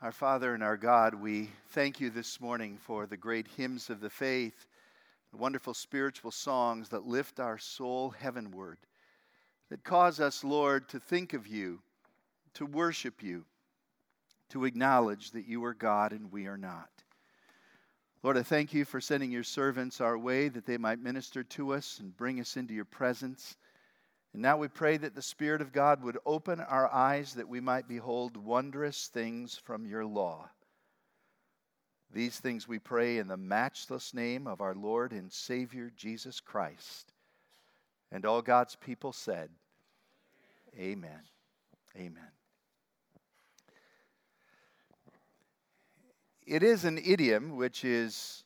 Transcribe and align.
Our 0.00 0.12
Father 0.12 0.54
and 0.54 0.62
our 0.62 0.76
God, 0.76 1.12
we 1.12 1.50
thank 1.70 1.98
you 1.98 2.08
this 2.08 2.40
morning 2.40 2.78
for 2.80 3.04
the 3.06 3.16
great 3.16 3.48
hymns 3.56 3.90
of 3.90 4.00
the 4.00 4.08
faith, 4.08 4.68
the 5.32 5.38
wonderful 5.38 5.74
spiritual 5.74 6.30
songs 6.30 6.90
that 6.90 7.08
lift 7.08 7.40
our 7.40 7.58
soul 7.58 8.10
heavenward, 8.10 8.78
that 9.70 9.82
cause 9.82 10.20
us, 10.20 10.44
Lord, 10.44 10.88
to 10.90 11.00
think 11.00 11.32
of 11.32 11.48
you, 11.48 11.80
to 12.54 12.64
worship 12.64 13.24
you, 13.24 13.44
to 14.50 14.66
acknowledge 14.66 15.32
that 15.32 15.48
you 15.48 15.64
are 15.64 15.74
God 15.74 16.12
and 16.12 16.30
we 16.30 16.46
are 16.46 16.56
not. 16.56 16.90
Lord, 18.22 18.38
I 18.38 18.44
thank 18.44 18.72
you 18.72 18.84
for 18.84 19.00
sending 19.00 19.32
your 19.32 19.42
servants 19.42 20.00
our 20.00 20.16
way 20.16 20.48
that 20.48 20.64
they 20.64 20.78
might 20.78 21.02
minister 21.02 21.42
to 21.42 21.74
us 21.74 21.98
and 21.98 22.16
bring 22.16 22.38
us 22.38 22.56
into 22.56 22.72
your 22.72 22.84
presence. 22.84 23.56
And 24.32 24.42
now 24.42 24.56
we 24.56 24.68
pray 24.68 24.96
that 24.98 25.14
the 25.14 25.22
Spirit 25.22 25.60
of 25.60 25.72
God 25.72 26.02
would 26.02 26.18
open 26.26 26.60
our 26.60 26.92
eyes 26.92 27.34
that 27.34 27.48
we 27.48 27.60
might 27.60 27.88
behold 27.88 28.36
wondrous 28.36 29.08
things 29.08 29.56
from 29.56 29.86
your 29.86 30.04
law. 30.04 30.50
These 32.12 32.38
things 32.38 32.66
we 32.66 32.78
pray 32.78 33.18
in 33.18 33.28
the 33.28 33.36
matchless 33.36 34.14
name 34.14 34.46
of 34.46 34.60
our 34.60 34.74
Lord 34.74 35.12
and 35.12 35.32
Savior 35.32 35.90
Jesus 35.96 36.40
Christ. 36.40 37.12
And 38.10 38.24
all 38.24 38.40
God's 38.40 38.76
people 38.76 39.12
said, 39.12 39.50
Amen. 40.78 41.20
Amen. 41.96 42.30
It 46.46 46.62
is 46.62 46.84
an 46.84 46.98
idiom 46.98 47.56
which 47.56 47.84
is 47.84 48.44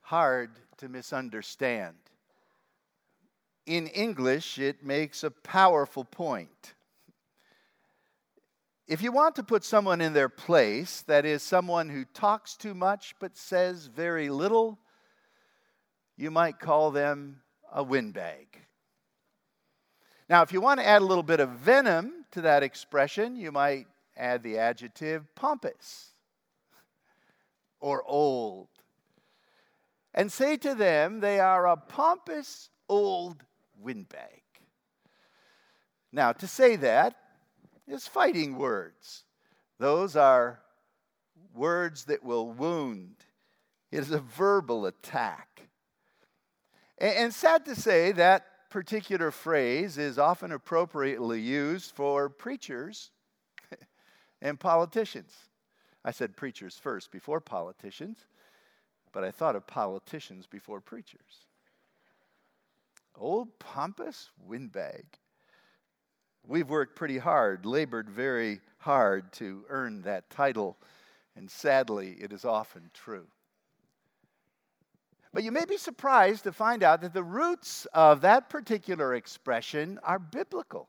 hard 0.00 0.50
to 0.78 0.88
misunderstand 0.88 1.96
in 3.68 3.86
English, 3.88 4.58
it 4.58 4.82
makes 4.82 5.22
a 5.22 5.30
powerful 5.30 6.02
point. 6.02 6.74
If 8.86 9.02
you 9.02 9.12
want 9.12 9.36
to 9.36 9.42
put 9.42 9.62
someone 9.62 10.00
in 10.00 10.14
their 10.14 10.30
place, 10.30 11.02
that 11.02 11.26
is, 11.26 11.42
someone 11.42 11.90
who 11.90 12.06
talks 12.06 12.56
too 12.56 12.72
much 12.72 13.14
but 13.20 13.36
says 13.36 13.86
very 13.86 14.30
little, 14.30 14.78
you 16.16 16.30
might 16.30 16.58
call 16.58 16.90
them 16.90 17.42
a 17.70 17.82
windbag. 17.82 18.46
Now, 20.30 20.40
if 20.40 20.50
you 20.50 20.62
want 20.62 20.80
to 20.80 20.86
add 20.86 21.02
a 21.02 21.04
little 21.04 21.22
bit 21.22 21.40
of 21.40 21.50
venom 21.50 22.24
to 22.30 22.40
that 22.40 22.62
expression, 22.62 23.36
you 23.36 23.52
might 23.52 23.86
add 24.16 24.42
the 24.42 24.56
adjective 24.56 25.26
pompous 25.34 26.14
or 27.80 28.02
old. 28.06 28.68
And 30.14 30.32
say 30.32 30.56
to 30.56 30.74
them, 30.74 31.20
they 31.20 31.38
are 31.38 31.66
a 31.66 31.76
pompous 31.76 32.70
old 32.88 33.44
windbag. 33.80 34.42
Now, 36.12 36.32
to 36.32 36.46
say 36.46 36.76
that 36.76 37.16
is 37.86 38.06
fighting 38.06 38.56
words. 38.56 39.24
Those 39.78 40.16
are 40.16 40.60
words 41.54 42.04
that 42.04 42.22
will 42.22 42.50
wound. 42.50 43.16
It 43.90 44.00
is 44.00 44.10
a 44.10 44.18
verbal 44.18 44.86
attack. 44.86 45.68
And, 46.98 47.32
sad 47.32 47.64
to 47.66 47.76
say, 47.76 48.12
that 48.12 48.70
particular 48.70 49.30
phrase 49.30 49.98
is 49.98 50.18
often 50.18 50.52
appropriately 50.52 51.40
used 51.40 51.92
for 51.92 52.28
preachers 52.28 53.10
and 54.42 54.58
politicians. 54.58 55.34
I 56.04 56.10
said 56.10 56.36
preachers 56.36 56.76
first 56.76 57.10
before 57.10 57.40
politicians, 57.40 58.18
but 59.12 59.24
I 59.24 59.30
thought 59.30 59.56
of 59.56 59.66
politicians 59.66 60.46
before 60.46 60.80
preachers. 60.80 61.47
Old 63.18 63.58
pompous 63.58 64.30
windbag. 64.46 65.04
We've 66.46 66.68
worked 66.68 66.96
pretty 66.96 67.18
hard, 67.18 67.66
labored 67.66 68.08
very 68.08 68.60
hard 68.78 69.32
to 69.34 69.64
earn 69.68 70.02
that 70.02 70.30
title, 70.30 70.78
and 71.36 71.50
sadly, 71.50 72.16
it 72.20 72.32
is 72.32 72.44
often 72.44 72.90
true. 72.94 73.26
But 75.32 75.44
you 75.44 75.52
may 75.52 75.66
be 75.66 75.76
surprised 75.76 76.44
to 76.44 76.52
find 76.52 76.82
out 76.82 77.02
that 77.02 77.12
the 77.12 77.22
roots 77.22 77.86
of 77.92 78.22
that 78.22 78.48
particular 78.48 79.14
expression 79.14 79.98
are 80.02 80.18
biblical. 80.18 80.88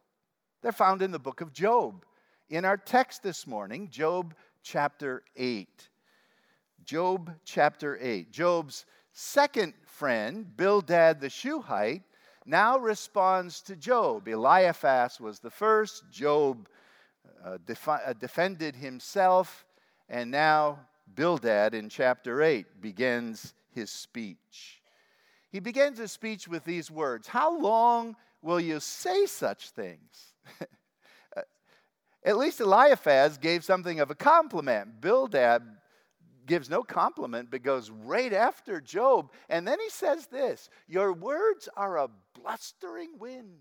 They're 0.61 0.71
found 0.71 1.01
in 1.01 1.11
the 1.11 1.19
book 1.19 1.41
of 1.41 1.51
Job. 1.51 2.05
In 2.49 2.63
our 2.63 2.77
text 2.77 3.21
this 3.21 3.45
morning, 3.45 3.89
Job 3.89 4.33
chapter 4.63 5.23
8. 5.35 5.89
Job 6.83 7.33
chapter 7.43 7.97
8. 8.01 8.31
Job's 8.31 8.85
second 9.11 9.73
friend, 9.85 10.45
Bildad 10.55 11.19
the 11.19 11.29
Shuhite, 11.29 12.03
now 12.49 12.79
responds 12.79 13.61
to 13.61 13.75
Job. 13.75 14.27
Eliphaz 14.27 15.19
was 15.19 15.39
the 15.39 15.51
first, 15.51 16.09
Job 16.11 16.67
uh, 17.45 17.57
defi- 17.65 17.91
uh, 17.91 18.13
defended 18.13 18.75
himself, 18.75 19.65
and 20.09 20.31
now 20.31 20.79
Bildad 21.15 21.73
in 21.73 21.89
chapter 21.89 22.41
8 22.41 22.81
begins 22.81 23.53
his 23.71 23.91
speech. 23.91 24.81
He 25.51 25.59
begins 25.59 25.99
his 25.99 26.11
speech 26.11 26.47
with 26.47 26.63
these 26.63 26.89
words 26.91 27.27
How 27.27 27.57
long 27.57 28.15
will 28.41 28.59
you 28.59 28.79
say 28.79 29.25
such 29.25 29.69
things? 29.69 30.33
At 32.23 32.37
least 32.37 32.59
Eliphaz 32.59 33.37
gave 33.37 33.63
something 33.63 33.99
of 33.99 34.11
a 34.11 34.15
compliment. 34.15 34.99
Bildad 34.99 35.63
gives 36.49 36.69
no 36.69 36.83
compliment, 36.83 37.49
but 37.49 37.63
goes 37.63 37.89
right 37.89 38.33
after 38.33 38.81
Job. 38.81 39.31
And 39.47 39.65
then 39.65 39.79
he 39.79 39.89
says 39.89 40.25
this 40.25 40.69
Your 40.87 41.13
words 41.13 41.69
are 41.77 41.97
a 41.97 42.09
blustering 42.33 43.17
wind. 43.17 43.59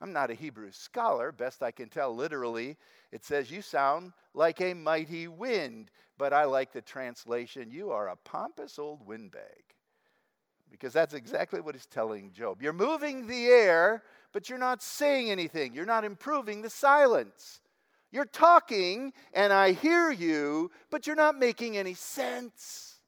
I'm 0.00 0.12
not 0.12 0.30
a 0.30 0.34
Hebrew 0.34 0.70
scholar, 0.72 1.30
best 1.30 1.62
I 1.62 1.70
can 1.70 1.88
tell 1.88 2.14
literally. 2.14 2.76
It 3.10 3.24
says, 3.24 3.50
You 3.50 3.60
sound 3.60 4.12
like 4.34 4.60
a 4.60 4.74
mighty 4.74 5.28
wind, 5.28 5.90
but 6.16 6.32
I 6.32 6.44
like 6.44 6.72
the 6.72 6.80
translation, 6.80 7.70
You 7.70 7.90
are 7.90 8.08
a 8.08 8.16
pompous 8.16 8.78
old 8.78 9.06
windbag. 9.06 9.62
Because 10.70 10.92
that's 10.94 11.12
exactly 11.12 11.60
what 11.60 11.74
he's 11.74 11.86
telling 11.86 12.32
Job. 12.32 12.62
You're 12.62 12.72
moving 12.72 13.26
the 13.26 13.46
air, 13.46 14.02
but 14.32 14.48
you're 14.48 14.58
not 14.58 14.82
saying 14.82 15.30
anything. 15.30 15.74
You're 15.74 15.84
not 15.84 16.04
improving 16.04 16.62
the 16.62 16.70
silence. 16.70 17.60
You're 18.12 18.26
talking 18.26 19.12
and 19.32 19.52
I 19.52 19.72
hear 19.72 20.12
you, 20.12 20.70
but 20.90 21.06
you're 21.06 21.16
not 21.16 21.38
making 21.38 21.76
any 21.76 21.94
sense. 21.94 23.00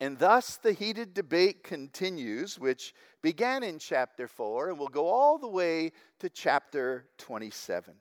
And 0.00 0.18
thus 0.18 0.56
the 0.56 0.72
heated 0.72 1.14
debate 1.14 1.62
continues, 1.62 2.58
which 2.58 2.92
began 3.22 3.62
in 3.62 3.78
chapter 3.78 4.26
4 4.26 4.70
and 4.70 4.78
will 4.78 4.88
go 4.88 5.06
all 5.06 5.38
the 5.38 5.46
way 5.46 5.92
to 6.18 6.28
chapter 6.28 7.06
27. 7.18 7.94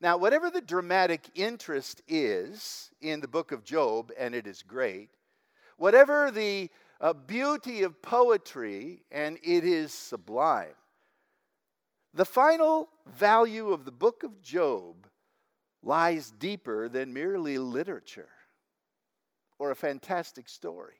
Now, 0.00 0.16
whatever 0.16 0.50
the 0.50 0.60
dramatic 0.60 1.28
interest 1.34 2.00
is 2.06 2.92
in 3.00 3.20
the 3.20 3.28
book 3.28 3.50
of 3.50 3.64
Job, 3.64 4.12
and 4.16 4.36
it 4.36 4.46
is 4.46 4.62
great, 4.62 5.10
whatever 5.78 6.30
the 6.30 6.70
uh, 7.00 7.12
beauty 7.12 7.82
of 7.82 8.00
poetry, 8.02 9.02
and 9.10 9.36
it 9.42 9.64
is 9.64 9.92
sublime, 9.92 10.74
the 12.14 12.24
final 12.24 12.88
value 13.06 13.70
of 13.70 13.84
the 13.84 13.92
book 13.92 14.22
of 14.22 14.42
Job 14.42 15.06
lies 15.82 16.32
deeper 16.38 16.88
than 16.88 17.12
merely 17.12 17.58
literature 17.58 18.28
or 19.58 19.70
a 19.70 19.76
fantastic 19.76 20.48
story. 20.48 20.94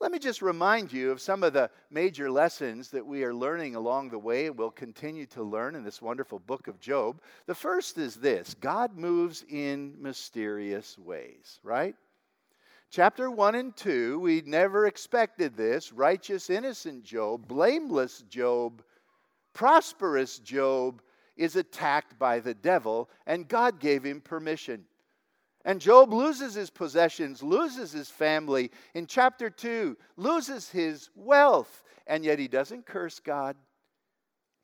Let 0.00 0.10
me 0.10 0.18
just 0.18 0.42
remind 0.42 0.92
you 0.92 1.12
of 1.12 1.20
some 1.20 1.44
of 1.44 1.52
the 1.52 1.70
major 1.88 2.28
lessons 2.28 2.90
that 2.90 3.06
we 3.06 3.22
are 3.22 3.32
learning 3.32 3.76
along 3.76 4.10
the 4.10 4.18
way 4.18 4.46
and 4.46 4.58
will 4.58 4.72
continue 4.72 5.26
to 5.26 5.44
learn 5.44 5.76
in 5.76 5.84
this 5.84 6.02
wonderful 6.02 6.40
book 6.40 6.66
of 6.66 6.80
Job. 6.80 7.20
The 7.46 7.54
first 7.54 7.98
is 7.98 8.16
this 8.16 8.54
God 8.54 8.96
moves 8.96 9.44
in 9.48 9.94
mysterious 10.00 10.98
ways, 10.98 11.60
right? 11.62 11.94
Chapter 12.90 13.30
1 13.30 13.54
and 13.54 13.76
2, 13.76 14.18
we 14.18 14.42
never 14.44 14.86
expected 14.86 15.56
this. 15.56 15.92
Righteous, 15.92 16.50
innocent 16.50 17.04
Job, 17.04 17.46
blameless 17.46 18.22
Job 18.28 18.82
prosperous 19.52 20.38
Job 20.38 21.02
is 21.36 21.56
attacked 21.56 22.18
by 22.18 22.40
the 22.40 22.54
devil, 22.54 23.08
and 23.26 23.48
God 23.48 23.80
gave 23.80 24.04
him 24.04 24.20
permission. 24.20 24.84
And 25.64 25.80
Job 25.80 26.12
loses 26.12 26.54
his 26.54 26.70
possessions, 26.70 27.42
loses 27.42 27.92
his 27.92 28.10
family. 28.10 28.70
In 28.94 29.06
chapter 29.06 29.48
2, 29.48 29.96
loses 30.16 30.68
his 30.68 31.08
wealth, 31.14 31.84
and 32.06 32.24
yet 32.24 32.38
he 32.38 32.48
doesn't 32.48 32.86
curse 32.86 33.20
God. 33.20 33.56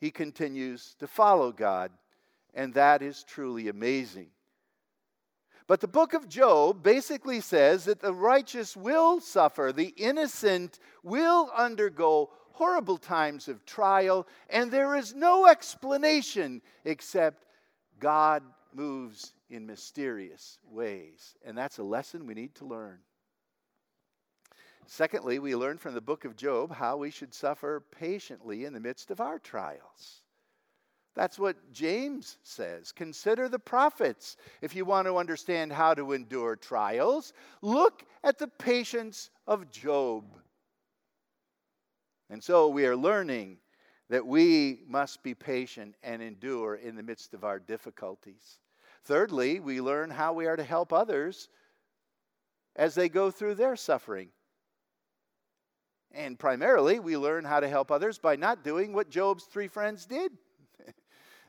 He 0.00 0.10
continues 0.10 0.94
to 0.98 1.06
follow 1.06 1.52
God, 1.52 1.90
and 2.54 2.74
that 2.74 3.02
is 3.02 3.24
truly 3.24 3.68
amazing. 3.68 4.28
But 5.68 5.80
the 5.80 5.88
book 5.88 6.14
of 6.14 6.28
Job 6.28 6.82
basically 6.82 7.40
says 7.40 7.84
that 7.84 8.00
the 8.00 8.14
righteous 8.14 8.76
will 8.76 9.20
suffer, 9.20 9.70
the 9.70 9.92
innocent 9.98 10.78
will 11.02 11.50
undergo 11.54 12.30
horrible 12.58 12.98
times 12.98 13.46
of 13.46 13.64
trial, 13.64 14.26
and 14.50 14.68
there 14.68 14.96
is 14.96 15.14
no 15.14 15.46
explanation 15.46 16.60
except 16.84 17.46
God 18.00 18.42
moves 18.74 19.32
in 19.48 19.64
mysterious 19.64 20.58
ways. 20.68 21.36
And 21.46 21.56
that's 21.56 21.78
a 21.78 21.84
lesson 21.84 22.26
we 22.26 22.34
need 22.34 22.56
to 22.56 22.64
learn. 22.64 22.98
Secondly, 24.86 25.38
we 25.38 25.54
learn 25.54 25.78
from 25.78 25.94
the 25.94 26.00
book 26.00 26.24
of 26.24 26.34
Job 26.34 26.74
how 26.74 26.96
we 26.96 27.10
should 27.12 27.32
suffer 27.32 27.84
patiently 27.92 28.64
in 28.64 28.72
the 28.72 28.80
midst 28.80 29.12
of 29.12 29.20
our 29.20 29.38
trials. 29.38 30.22
That's 31.14 31.38
what 31.38 31.72
James 31.72 32.38
says. 32.42 32.90
Consider 32.90 33.48
the 33.48 33.58
prophets 33.60 34.36
if 34.62 34.74
you 34.74 34.84
want 34.84 35.06
to 35.06 35.16
understand 35.16 35.72
how 35.72 35.94
to 35.94 36.12
endure 36.12 36.56
trials. 36.56 37.32
Look 37.62 38.04
at 38.24 38.38
the 38.38 38.48
patience 38.48 39.30
of 39.46 39.70
Job. 39.70 40.24
And 42.30 42.42
so 42.42 42.68
we 42.68 42.86
are 42.86 42.96
learning 42.96 43.58
that 44.10 44.26
we 44.26 44.82
must 44.86 45.22
be 45.22 45.34
patient 45.34 45.94
and 46.02 46.22
endure 46.22 46.76
in 46.76 46.96
the 46.96 47.02
midst 47.02 47.34
of 47.34 47.44
our 47.44 47.58
difficulties. 47.58 48.58
Thirdly, 49.04 49.60
we 49.60 49.80
learn 49.80 50.10
how 50.10 50.32
we 50.32 50.46
are 50.46 50.56
to 50.56 50.64
help 50.64 50.92
others 50.92 51.48
as 52.76 52.94
they 52.94 53.08
go 53.08 53.30
through 53.30 53.54
their 53.54 53.76
suffering. 53.76 54.28
And 56.12 56.38
primarily, 56.38 57.00
we 57.00 57.16
learn 57.16 57.44
how 57.44 57.60
to 57.60 57.68
help 57.68 57.90
others 57.90 58.18
by 58.18 58.36
not 58.36 58.64
doing 58.64 58.92
what 58.92 59.10
Job's 59.10 59.44
three 59.44 59.68
friends 59.68 60.06
did. 60.06 60.32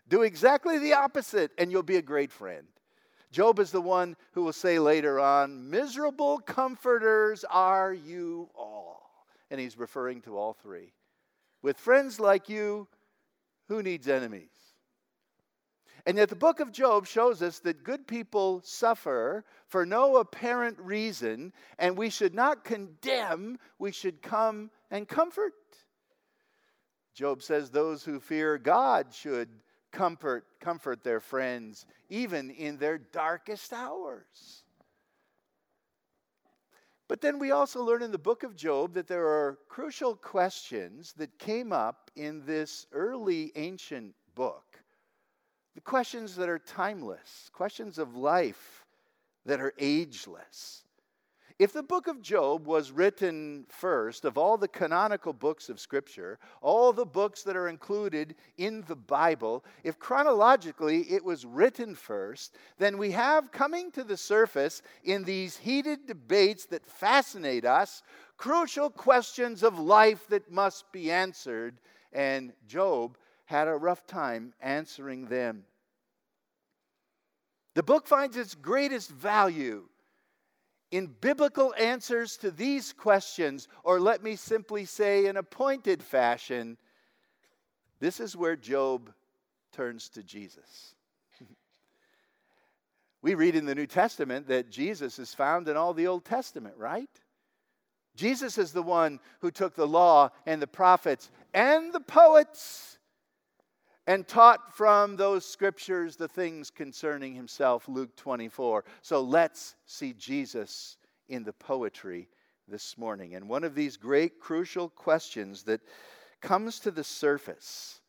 Do 0.09 0.23
exactly 0.23 0.79
the 0.79 0.93
opposite, 0.93 1.51
and 1.57 1.71
you'll 1.71 1.83
be 1.83 1.97
a 1.97 2.01
great 2.01 2.31
friend. 2.31 2.67
Job 3.31 3.59
is 3.59 3.71
the 3.71 3.81
one 3.81 4.15
who 4.31 4.43
will 4.43 4.53
say 4.53 4.79
later 4.79 5.19
on, 5.19 5.69
Miserable 5.69 6.39
comforters 6.39 7.45
are 7.49 7.93
you 7.93 8.49
all. 8.55 9.08
And 9.51 9.59
he's 9.59 9.77
referring 9.77 10.21
to 10.21 10.37
all 10.37 10.53
three. 10.53 10.93
With 11.61 11.77
friends 11.77 12.19
like 12.19 12.49
you, 12.49 12.87
who 13.67 13.83
needs 13.83 14.07
enemies? 14.07 14.49
And 16.05 16.17
yet, 16.17 16.29
the 16.29 16.35
book 16.35 16.59
of 16.59 16.71
Job 16.71 17.05
shows 17.05 17.41
us 17.41 17.59
that 17.59 17.83
good 17.83 18.07
people 18.07 18.61
suffer 18.63 19.43
for 19.67 19.85
no 19.85 20.17
apparent 20.17 20.79
reason, 20.79 21.53
and 21.77 21.97
we 21.97 22.09
should 22.09 22.33
not 22.33 22.63
condemn, 22.63 23.59
we 23.77 23.91
should 23.91 24.21
come 24.21 24.71
and 24.89 25.07
comfort. 25.07 25.53
Job 27.13 27.43
says 27.43 27.69
those 27.69 28.03
who 28.03 28.19
fear 28.19 28.57
God 28.57 29.13
should 29.13 29.49
comfort, 29.91 30.45
comfort 30.61 31.03
their 31.03 31.19
friends, 31.19 31.85
even 32.09 32.49
in 32.49 32.77
their 32.77 32.97
darkest 32.97 33.73
hours. 33.73 34.63
But 37.09 37.21
then 37.21 37.39
we 37.39 37.49
also 37.49 37.83
learn 37.83 38.03
in 38.03 38.11
the 38.11 38.19
book 38.19 38.43
of 38.43 38.55
Job 38.55 38.93
that 38.93 39.07
there 39.07 39.27
are 39.27 39.57
crucial 39.67 40.15
questions 40.15 41.11
that 41.13 41.39
came 41.39 41.73
up 41.73 42.11
in 42.15 42.45
this 42.45 42.85
early 42.91 43.51
ancient 43.55 44.13
book. 44.35 44.79
The 45.73 45.81
questions 45.81 46.35
that 46.35 46.47
are 46.47 46.59
timeless, 46.59 47.49
questions 47.51 47.97
of 47.97 48.15
life 48.15 48.85
that 49.47 49.59
are 49.59 49.73
ageless. 49.79 50.83
If 51.59 51.73
the 51.73 51.83
book 51.83 52.07
of 52.07 52.21
Job 52.21 52.65
was 52.65 52.89
written 52.89 53.65
first 53.67 54.23
of 54.23 54.37
all 54.37 54.57
the 54.57 54.69
canonical 54.69 55.33
books 55.33 55.67
of 55.67 55.77
Scripture, 55.77 56.39
all 56.61 56.93
the 56.93 57.05
books 57.05 57.43
that 57.43 57.57
are 57.57 57.67
included 57.67 58.35
in 58.57 58.85
the 58.87 58.95
Bible, 58.95 59.65
if 59.83 59.99
chronologically 59.99 61.01
it 61.11 61.21
was 61.21 61.45
written 61.45 61.95
first, 61.95 62.55
then 62.77 62.97
we 62.97 63.11
have 63.11 63.51
coming 63.51 63.91
to 63.91 64.05
the 64.05 64.15
surface 64.15 64.81
in 65.03 65.25
these 65.25 65.57
heated 65.57 66.07
debates 66.07 66.65
that 66.67 66.85
fascinate 66.85 67.65
us 67.65 68.03
crucial 68.37 68.89
questions 68.89 69.61
of 69.61 69.77
life 69.77 70.27
that 70.29 70.49
must 70.49 70.89
be 70.93 71.11
answered, 71.11 71.81
and 72.13 72.53
Job 72.67 73.17
had 73.43 73.67
a 73.67 73.75
rough 73.75 74.07
time 74.07 74.53
answering 74.61 75.25
them. 75.25 75.65
The 77.75 77.83
book 77.83 78.07
finds 78.07 78.37
its 78.37 78.55
greatest 78.55 79.11
value 79.11 79.88
in 80.91 81.07
biblical 81.21 81.73
answers 81.77 82.37
to 82.37 82.51
these 82.51 82.93
questions, 82.93 83.67
or 83.83 83.99
let 83.99 84.23
me 84.23 84.35
simply 84.35 84.85
say 84.85 85.25
in 85.25 85.37
a 85.37 85.43
pointed 85.43 86.01
fashion, 86.01 86.77
this 87.99 88.19
is 88.19 88.35
where 88.35 88.55
Job 88.55 89.11
turns 89.71 90.09
to 90.09 90.23
Jesus. 90.23 90.95
we 93.21 93.35
read 93.35 93.55
in 93.55 93.65
the 93.65 93.75
New 93.75 93.87
Testament 93.87 94.47
that 94.47 94.71
Jesus 94.71 95.19
is 95.19 95.33
found 95.33 95.67
in 95.67 95.77
all 95.77 95.93
the 95.93 96.07
Old 96.07 96.25
Testament, 96.25 96.75
right? 96.77 97.09
Jesus 98.15 98.57
is 98.57 98.71
the 98.71 98.83
one 98.83 99.19
who 99.39 99.51
took 99.51 99.75
the 99.75 99.87
law 99.87 100.29
and 100.45 100.61
the 100.61 100.67
prophets 100.67 101.29
and 101.53 101.93
the 101.93 102.01
poets 102.01 102.98
and 104.09 104.27
taught 104.27 104.75
from 104.75 105.15
those 105.15 105.45
scriptures 105.45 106.15
the 106.15 106.27
things 106.27 106.71
concerning 106.71 107.35
himself, 107.35 107.87
Luke 107.87 108.15
24. 108.15 108.83
So 109.03 109.21
let's 109.21 109.75
see 109.85 110.13
Jesus 110.13 110.97
in 111.27 111.43
the 111.43 111.53
poetry 111.53 112.27
this 112.67 112.97
morning. 112.97 113.35
And 113.35 113.47
one 113.47 113.63
of 113.63 113.75
these 113.75 113.97
great 113.97 114.39
crucial 114.39 114.89
questions 114.89 115.61
that 115.65 115.81
comes 116.41 116.79
to 116.79 116.89
the 116.89 117.03
surface, 117.03 118.01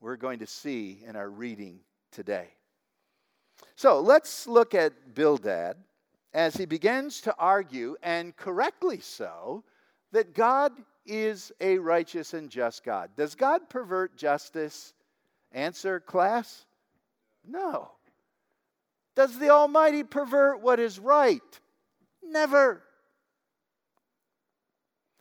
we're 0.00 0.16
going 0.16 0.40
to 0.40 0.46
see 0.48 1.04
in 1.06 1.14
our 1.14 1.30
reading 1.30 1.78
today. 2.10 2.48
So 3.76 4.00
let's 4.00 4.48
look 4.48 4.74
at 4.74 5.14
Bildad 5.14 5.76
as 6.34 6.56
he 6.56 6.64
begins 6.64 7.20
to 7.20 7.34
argue, 7.38 7.94
and 8.02 8.34
correctly 8.34 8.98
so, 8.98 9.62
that 10.10 10.34
God 10.34 10.72
is 11.06 11.52
a 11.60 11.78
righteous 11.78 12.34
and 12.34 12.50
just 12.50 12.82
God. 12.82 13.10
Does 13.16 13.36
God 13.36 13.70
pervert 13.70 14.16
justice? 14.16 14.94
Answer, 15.52 16.00
class? 16.00 16.64
No. 17.46 17.90
Does 19.14 19.38
the 19.38 19.50
Almighty 19.50 20.04
pervert 20.04 20.60
what 20.60 20.80
is 20.80 20.98
right? 20.98 21.42
Never. 22.22 22.82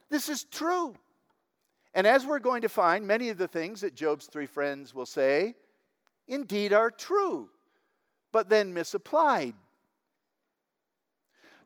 This 0.10 0.30
is 0.30 0.44
true. 0.45 0.94
And 1.94 2.07
as 2.07 2.25
we're 2.25 2.39
going 2.39 2.62
to 2.62 2.69
find, 2.69 3.06
many 3.06 3.30
of 3.30 3.38
the 3.38 3.48
things 3.48 3.81
that 3.81 3.95
Job's 3.95 4.28
three 4.28 4.45
friends 4.45 4.94
will 4.95 5.06
say 5.06 5.56
indeed 6.28 6.72
are 6.72 6.89
true, 6.89 7.50
but 8.31 8.48
then 8.48 8.74
misapplied. 8.74 9.56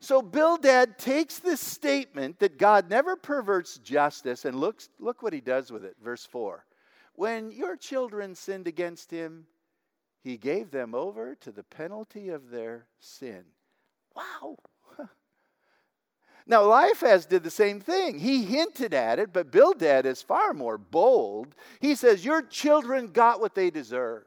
So 0.00 0.20
Bildad 0.20 0.98
takes 0.98 1.38
this 1.38 1.60
statement 1.60 2.40
that 2.40 2.58
God 2.58 2.90
never 2.90 3.16
perverts 3.16 3.78
justice 3.78 4.44
and 4.44 4.58
looks, 4.58 4.88
look 4.98 5.22
what 5.22 5.32
he 5.32 5.40
does 5.40 5.70
with 5.70 5.84
it. 5.84 5.96
Verse 6.02 6.24
4. 6.24 6.64
When 7.16 7.50
your 7.50 7.76
children 7.76 8.34
sinned 8.34 8.68
against 8.68 9.10
him, 9.10 9.46
he 10.22 10.36
gave 10.36 10.70
them 10.70 10.94
over 10.94 11.34
to 11.36 11.50
the 11.50 11.62
penalty 11.62 12.28
of 12.28 12.50
their 12.50 12.86
sin. 13.00 13.44
Wow. 14.14 14.56
Now, 16.48 16.62
Eliphaz 16.62 17.26
did 17.26 17.42
the 17.42 17.50
same 17.50 17.80
thing. 17.80 18.20
He 18.20 18.44
hinted 18.44 18.94
at 18.94 19.18
it, 19.18 19.32
but 19.32 19.50
Bildad 19.50 20.06
is 20.06 20.22
far 20.22 20.54
more 20.54 20.78
bold. 20.78 21.56
He 21.80 21.96
says, 21.96 22.24
Your 22.24 22.40
children 22.40 23.10
got 23.10 23.40
what 23.40 23.56
they 23.56 23.68
deserve. 23.68 24.25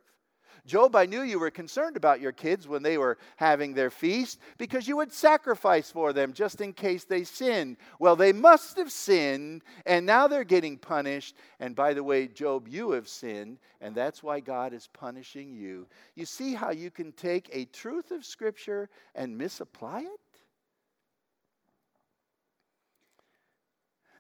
Job, 0.70 0.96
I 0.96 1.08
knew 1.08 1.24
you 1.24 1.40
were 1.40 1.50
concerned 1.50 1.98
about 1.98 2.22
your 2.22 2.32
kids 2.32 2.68
when 2.68 2.84
they 2.84 3.00
were 3.00 3.18
having 3.38 3.74
their 3.74 3.90
feast 3.90 4.40
because 4.60 4.88
you 4.88 4.98
would 4.98 5.12
sacrifice 5.12 5.90
for 5.90 6.14
them 6.14 6.32
just 6.32 6.62
in 6.62 6.74
case 6.74 7.06
they 7.06 7.24
sinned. 7.24 7.78
Well, 7.98 8.16
they 8.16 8.32
must 8.32 8.78
have 8.78 8.92
sinned, 8.92 9.64
and 9.88 10.06
now 10.06 10.28
they're 10.28 10.44
getting 10.44 10.78
punished. 10.78 11.36
And 11.60 11.76
by 11.76 11.96
the 11.96 12.04
way, 12.04 12.28
Job, 12.28 12.68
you 12.68 12.92
have 12.92 13.08
sinned, 13.08 13.58
and 13.82 13.96
that's 13.96 14.22
why 14.22 14.42
God 14.42 14.72
is 14.72 14.88
punishing 14.94 15.56
you. 15.56 15.88
You 16.14 16.26
see 16.26 16.54
how 16.54 16.70
you 16.70 16.92
can 16.92 17.14
take 17.14 17.50
a 17.52 17.66
truth 17.66 18.12
of 18.12 18.24
Scripture 18.24 18.90
and 19.16 19.36
misapply 19.36 20.02
it? 20.02 20.20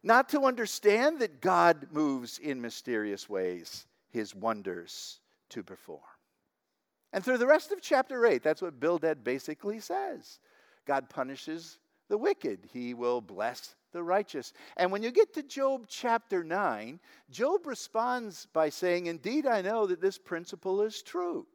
Not 0.01 0.29
to 0.29 0.45
understand 0.45 1.19
that 1.19 1.41
God 1.41 1.89
moves 1.91 2.39
in 2.39 2.59
mysterious 2.59 3.29
ways, 3.29 3.85
his 4.09 4.33
wonders 4.33 5.19
to 5.49 5.61
perform. 5.61 6.08
And 7.11 7.23
through 7.23 7.39
the 7.39 7.47
rest 7.47 7.71
of 7.71 7.81
chapter 7.81 8.25
8, 8.25 8.43
that's 8.43 8.61
what 8.61 8.79
Bildad 8.79 9.23
basically 9.23 9.79
says. 9.79 10.39
God 10.85 11.09
punishes 11.09 11.79
the 12.07 12.17
wicked, 12.17 12.67
he 12.73 12.93
will 12.93 13.21
bless 13.21 13.75
the 13.91 14.03
righteous. 14.03 14.53
And 14.77 14.91
when 14.91 15.03
you 15.03 15.11
get 15.11 15.33
to 15.35 15.43
Job 15.43 15.85
chapter 15.87 16.43
9, 16.43 16.99
Job 17.29 17.65
responds 17.65 18.47
by 18.47 18.69
saying, 18.69 19.05
Indeed, 19.05 19.45
I 19.45 19.61
know 19.61 19.85
that 19.87 20.01
this 20.01 20.17
principle 20.17 20.81
is 20.81 21.01
true. 21.01 21.47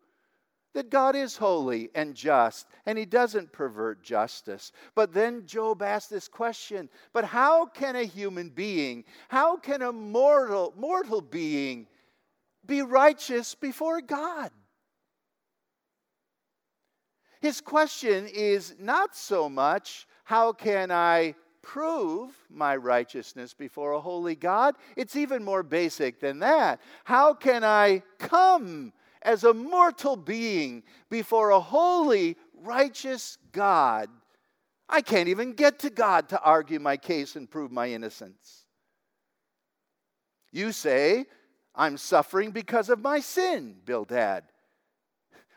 That 0.72 0.90
God 0.90 1.14
is 1.14 1.36
holy 1.36 1.90
and 1.94 2.16
just, 2.16 2.66
and 2.86 2.98
he 2.98 3.04
doesn't 3.04 3.52
pervert 3.52 4.02
justice. 4.02 4.72
But 4.96 5.12
then 5.12 5.46
Job 5.46 5.82
asks 5.82 6.10
this 6.10 6.26
question 6.26 6.88
But 7.12 7.24
how 7.24 7.66
can 7.66 7.94
a 7.94 8.04
human 8.04 8.48
being, 8.48 9.04
how 9.28 9.56
can 9.56 9.82
a 9.82 9.92
mortal, 9.92 10.74
mortal 10.76 11.20
being 11.20 11.86
be 12.66 12.82
righteous 12.82 13.54
before 13.54 14.00
God? 14.00 14.50
His 17.44 17.60
question 17.60 18.26
is 18.26 18.74
not 18.78 19.14
so 19.14 19.50
much, 19.50 20.06
how 20.24 20.54
can 20.54 20.90
I 20.90 21.34
prove 21.60 22.30
my 22.48 22.74
righteousness 22.74 23.52
before 23.52 23.92
a 23.92 24.00
holy 24.00 24.34
God? 24.34 24.76
It's 24.96 25.14
even 25.14 25.44
more 25.44 25.62
basic 25.62 26.20
than 26.20 26.38
that. 26.38 26.80
How 27.04 27.34
can 27.34 27.62
I 27.62 28.02
come 28.18 28.94
as 29.20 29.44
a 29.44 29.52
mortal 29.52 30.16
being 30.16 30.84
before 31.10 31.50
a 31.50 31.60
holy, 31.60 32.38
righteous 32.62 33.36
God? 33.52 34.08
I 34.88 35.02
can't 35.02 35.28
even 35.28 35.52
get 35.52 35.80
to 35.80 35.90
God 35.90 36.30
to 36.30 36.40
argue 36.40 36.80
my 36.80 36.96
case 36.96 37.36
and 37.36 37.50
prove 37.50 37.70
my 37.70 37.90
innocence. 37.90 38.64
You 40.50 40.72
say, 40.72 41.26
I'm 41.74 41.98
suffering 41.98 42.52
because 42.52 42.88
of 42.88 43.02
my 43.02 43.20
sin, 43.20 43.76
Bildad. 43.84 44.44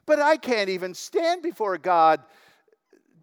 But 0.07 0.21
I 0.21 0.37
can't 0.37 0.69
even 0.69 0.93
stand 0.95 1.43
before 1.43 1.77
God 1.77 2.21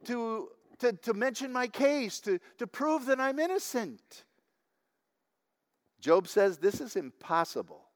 to, 0.05 0.49
to, 0.81 0.93
to 0.93 1.15
mention 1.15 1.51
my 1.51 1.67
case, 1.67 2.21
to, 2.21 2.39
to 2.59 2.67
prove 2.67 3.07
that 3.07 3.19
I'm 3.19 3.39
innocent. 3.39 4.25
Job 5.99 6.29
says 6.29 6.59
this 6.59 6.83
is 6.83 6.95
impossible 6.95 7.87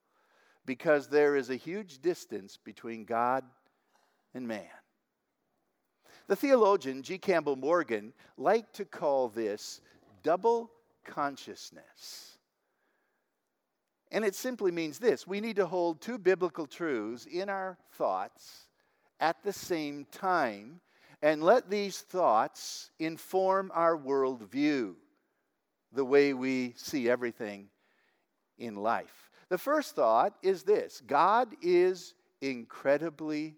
because 0.65 1.07
there 1.07 1.37
is 1.37 1.51
a 1.51 1.57
huge 1.57 1.99
distance 1.99 2.59
between 2.65 3.05
God 3.05 3.45
and 4.35 4.49
man. 4.49 4.65
The 6.27 6.37
theologian 6.37 7.03
G. 7.03 7.19
Campbell 7.19 7.57
Morgan 7.57 8.15
liked 8.39 8.75
to 8.77 8.87
call 8.87 9.29
this 9.29 9.83
double 10.23 10.71
consciousness. 11.05 12.39
And 14.11 14.25
it 14.25 14.35
simply 14.35 14.71
means 14.71 14.99
this 14.99 15.27
we 15.27 15.43
need 15.43 15.57
to 15.57 15.67
hold 15.67 16.01
two 16.01 16.17
biblical 16.17 16.67
truths 16.67 17.27
in 17.27 17.51
our 17.51 17.77
thoughts 17.93 18.68
at 19.21 19.43
the 19.43 19.53
same 19.53 20.07
time 20.11 20.81
and 21.23 21.43
let 21.43 21.69
these 21.69 22.01
thoughts 22.01 22.91
inform 22.99 23.73
our 23.75 23.97
worldview, 23.97 24.95
the 25.93 26.05
way 26.05 26.33
we 26.35 26.75
see 26.77 27.11
everything 27.11 27.69
in 28.59 28.77
life. 28.77 29.31
The 29.49 29.59
first 29.59 29.97
thought 29.97 30.35
is 30.43 30.63
this 30.63 31.03
God 31.07 31.55
is 31.63 32.15
incredibly 32.41 33.57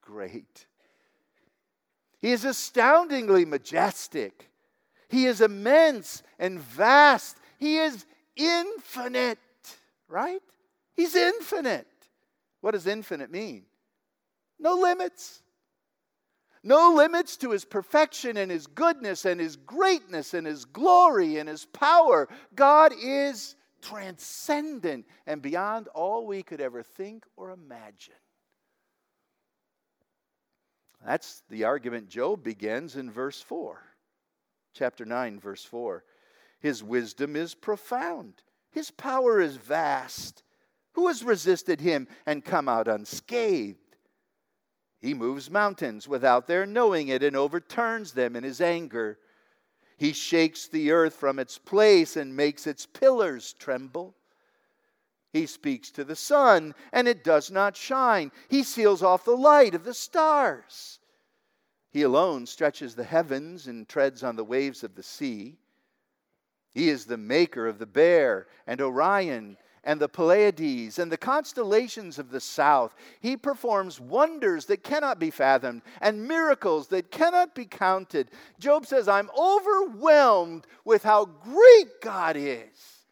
great. 0.00 0.66
He 2.20 2.30
is 2.30 2.44
astoundingly 2.44 3.44
majestic. 3.44 4.48
He 5.08 5.26
is 5.26 5.40
immense 5.40 6.22
and 6.38 6.60
vast. 6.60 7.36
He 7.58 7.78
is 7.78 8.06
infinite, 8.36 9.38
right? 10.08 10.40
He's 10.94 11.14
infinite. 11.16 11.86
What 12.60 12.70
does 12.70 12.86
infinite 12.86 13.30
mean? 13.30 13.64
No 14.62 14.76
limits. 14.76 15.42
No 16.62 16.94
limits 16.94 17.36
to 17.38 17.50
his 17.50 17.64
perfection 17.64 18.36
and 18.36 18.48
his 18.50 18.68
goodness 18.68 19.24
and 19.24 19.40
his 19.40 19.56
greatness 19.56 20.32
and 20.32 20.46
his 20.46 20.64
glory 20.64 21.38
and 21.38 21.48
his 21.48 21.64
power. 21.64 22.28
God 22.54 22.92
is 23.02 23.56
transcendent 23.82 25.06
and 25.26 25.42
beyond 25.42 25.88
all 25.88 26.24
we 26.24 26.44
could 26.44 26.60
ever 26.60 26.84
think 26.84 27.24
or 27.36 27.50
imagine. 27.50 28.14
That's 31.04 31.42
the 31.50 31.64
argument 31.64 32.08
Job 32.08 32.44
begins 32.44 32.94
in 32.94 33.10
verse 33.10 33.42
4. 33.42 33.82
Chapter 34.72 35.04
9, 35.04 35.40
verse 35.40 35.64
4. 35.64 36.04
His 36.60 36.84
wisdom 36.84 37.34
is 37.34 37.56
profound, 37.56 38.34
his 38.70 38.92
power 38.92 39.40
is 39.40 39.56
vast. 39.56 40.44
Who 40.94 41.08
has 41.08 41.24
resisted 41.24 41.80
him 41.80 42.06
and 42.26 42.44
come 42.44 42.68
out 42.68 42.86
unscathed? 42.86 43.81
He 45.02 45.14
moves 45.14 45.50
mountains 45.50 46.06
without 46.06 46.46
their 46.46 46.64
knowing 46.64 47.08
it 47.08 47.24
and 47.24 47.36
overturns 47.36 48.12
them 48.12 48.36
in 48.36 48.44
his 48.44 48.60
anger. 48.60 49.18
He 49.96 50.12
shakes 50.12 50.68
the 50.68 50.92
earth 50.92 51.14
from 51.14 51.40
its 51.40 51.58
place 51.58 52.16
and 52.16 52.36
makes 52.36 52.68
its 52.68 52.86
pillars 52.86 53.52
tremble. 53.52 54.14
He 55.32 55.46
speaks 55.46 55.90
to 55.92 56.04
the 56.04 56.14
sun, 56.14 56.74
and 56.92 57.08
it 57.08 57.24
does 57.24 57.50
not 57.50 57.76
shine. 57.76 58.30
He 58.48 58.62
seals 58.62 59.02
off 59.02 59.24
the 59.24 59.36
light 59.36 59.74
of 59.74 59.82
the 59.82 59.94
stars. 59.94 61.00
He 61.90 62.02
alone 62.02 62.46
stretches 62.46 62.94
the 62.94 63.04
heavens 63.04 63.66
and 63.66 63.88
treads 63.88 64.22
on 64.22 64.36
the 64.36 64.44
waves 64.44 64.84
of 64.84 64.94
the 64.94 65.02
sea. 65.02 65.58
He 66.70 66.88
is 66.88 67.06
the 67.06 67.18
maker 67.18 67.66
of 67.66 67.78
the 67.78 67.86
bear 67.86 68.46
and 68.68 68.80
Orion 68.80 69.56
and 69.84 70.00
the 70.00 70.08
Pleiades 70.08 70.98
and 70.98 71.10
the 71.10 71.16
constellations 71.16 72.18
of 72.18 72.30
the 72.30 72.40
south. 72.40 72.94
He 73.20 73.36
performs 73.36 74.00
wonders 74.00 74.66
that 74.66 74.84
cannot 74.84 75.18
be 75.18 75.30
fathomed 75.30 75.82
and 76.00 76.26
miracles 76.26 76.88
that 76.88 77.10
cannot 77.10 77.54
be 77.54 77.64
counted. 77.64 78.30
Job 78.58 78.86
says, 78.86 79.08
I'm 79.08 79.30
overwhelmed 79.36 80.66
with 80.84 81.02
how 81.02 81.24
great 81.24 82.00
God 82.00 82.36
is. 82.36 83.02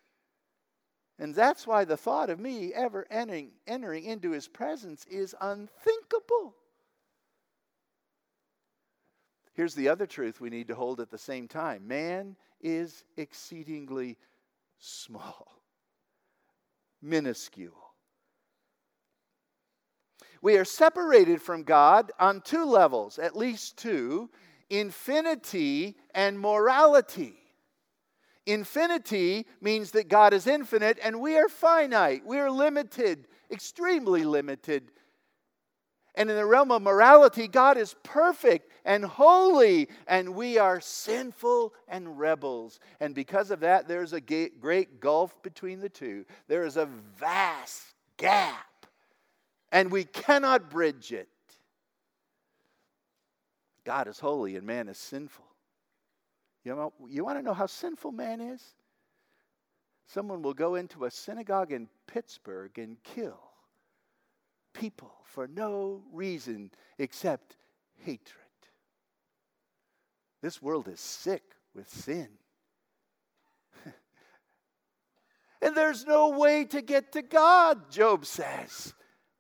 And 1.19 1.35
that's 1.35 1.67
why 1.67 1.85
the 1.85 1.99
thought 1.99 2.31
of 2.31 2.41
me 2.41 2.73
ever 2.73 3.07
entering, 3.11 3.51
entering 3.67 4.05
into 4.05 4.31
his 4.31 4.49
presence 4.49 5.05
is 5.11 5.35
unthinkable. 5.41 6.55
Here's 9.53 9.75
the 9.75 9.91
other 9.91 10.07
truth 10.07 10.41
we 10.41 10.49
need 10.49 10.69
to 10.69 10.75
hold 10.75 11.01
at 11.01 11.11
the 11.11 11.19
same 11.19 11.47
time 11.47 11.87
man 11.87 12.37
is 12.63 13.05
exceedingly 13.19 14.17
small, 14.79 15.60
minuscule. 17.03 17.73
We 20.43 20.57
are 20.57 20.65
separated 20.65 21.43
from 21.43 21.65
God 21.65 22.13
on 22.19 22.41
two 22.41 22.65
levels, 22.65 23.19
at 23.19 23.37
least 23.37 23.77
two 23.77 24.31
infinity 24.71 25.97
and 26.15 26.39
morality. 26.39 27.35
Infinity 28.47 29.47
means 29.61 29.91
that 29.91 30.09
God 30.09 30.33
is 30.33 30.47
infinite 30.47 30.99
and 31.03 31.21
we 31.21 31.37
are 31.37 31.49
finite. 31.49 32.25
We 32.25 32.39
are 32.39 32.51
limited, 32.51 33.27
extremely 33.51 34.25
limited. 34.25 34.93
And 36.15 36.29
in 36.29 36.37
the 36.37 36.47
realm 36.47 36.73
of 36.73 36.83
morality, 36.83 37.47
God 37.47 37.77
is 37.77 37.95
perfect 38.03 38.71
and 38.85 39.05
holy, 39.05 39.89
and 40.09 40.35
we 40.35 40.59
are 40.59 40.81
sinful 40.81 41.73
and 41.87 42.19
rebels. 42.19 42.81
And 42.99 43.15
because 43.15 43.51
of 43.51 43.61
that, 43.61 43.87
there's 43.87 44.13
a 44.13 44.21
great 44.21 45.01
gulf 45.01 45.41
between 45.43 45.81
the 45.81 45.89
two. 45.89 46.25
There 46.49 46.65
is 46.65 46.77
a 46.77 46.87
vast 47.19 47.95
gap, 48.17 48.87
and 49.71 49.91
we 49.91 50.05
cannot 50.05 50.69
bridge 50.71 51.13
it. 51.13 51.29
God 53.85 54.09
is 54.09 54.19
holy 54.19 54.57
and 54.57 54.67
man 54.67 54.89
is 54.89 54.99
sinful. 54.99 55.45
You, 56.65 56.75
know, 56.75 56.93
you 57.09 57.25
want 57.25 57.39
to 57.39 57.43
know 57.43 57.55
how 57.55 57.67
sinful 57.67 58.13
man 58.13 58.41
is? 58.41 58.63
Someone 60.07 60.43
will 60.43 60.55
go 60.55 60.75
into 60.75 61.05
a 61.05 61.11
synagogue 61.11 61.73
in 61.73 61.89
Pittsburgh 62.07 62.77
and 62.79 63.03
kill 63.03 63.50
people 64.73 65.13
for 65.25 65.47
no 65.47 66.03
reason 66.13 66.71
except 66.99 67.57
hatred. 67.99 68.37
This 70.43 70.63
world 70.63 70.89
is 70.89 71.01
sick 71.01 71.43
with 71.75 71.89
sin. 71.89 72.29
and 75.63 75.77
there's 75.77 76.07
no 76.07 76.31
way 76.31 76.65
to 76.67 76.81
get 76.81 77.13
to 77.13 77.23
God, 77.23 77.91
Job 77.91 78.25
says, 78.25 78.95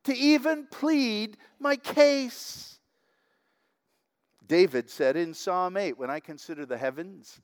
to 0.04 0.14
even 0.14 0.66
plead 0.70 1.36
my 1.58 1.76
case. 1.76 2.78
David 4.46 4.90
said 4.90 5.16
in 5.16 5.32
Psalm 5.32 5.76
8, 5.76 5.98
When 5.98 6.10
I 6.10 6.20
consider 6.20 6.66
the 6.66 6.78
heavens 6.78 7.40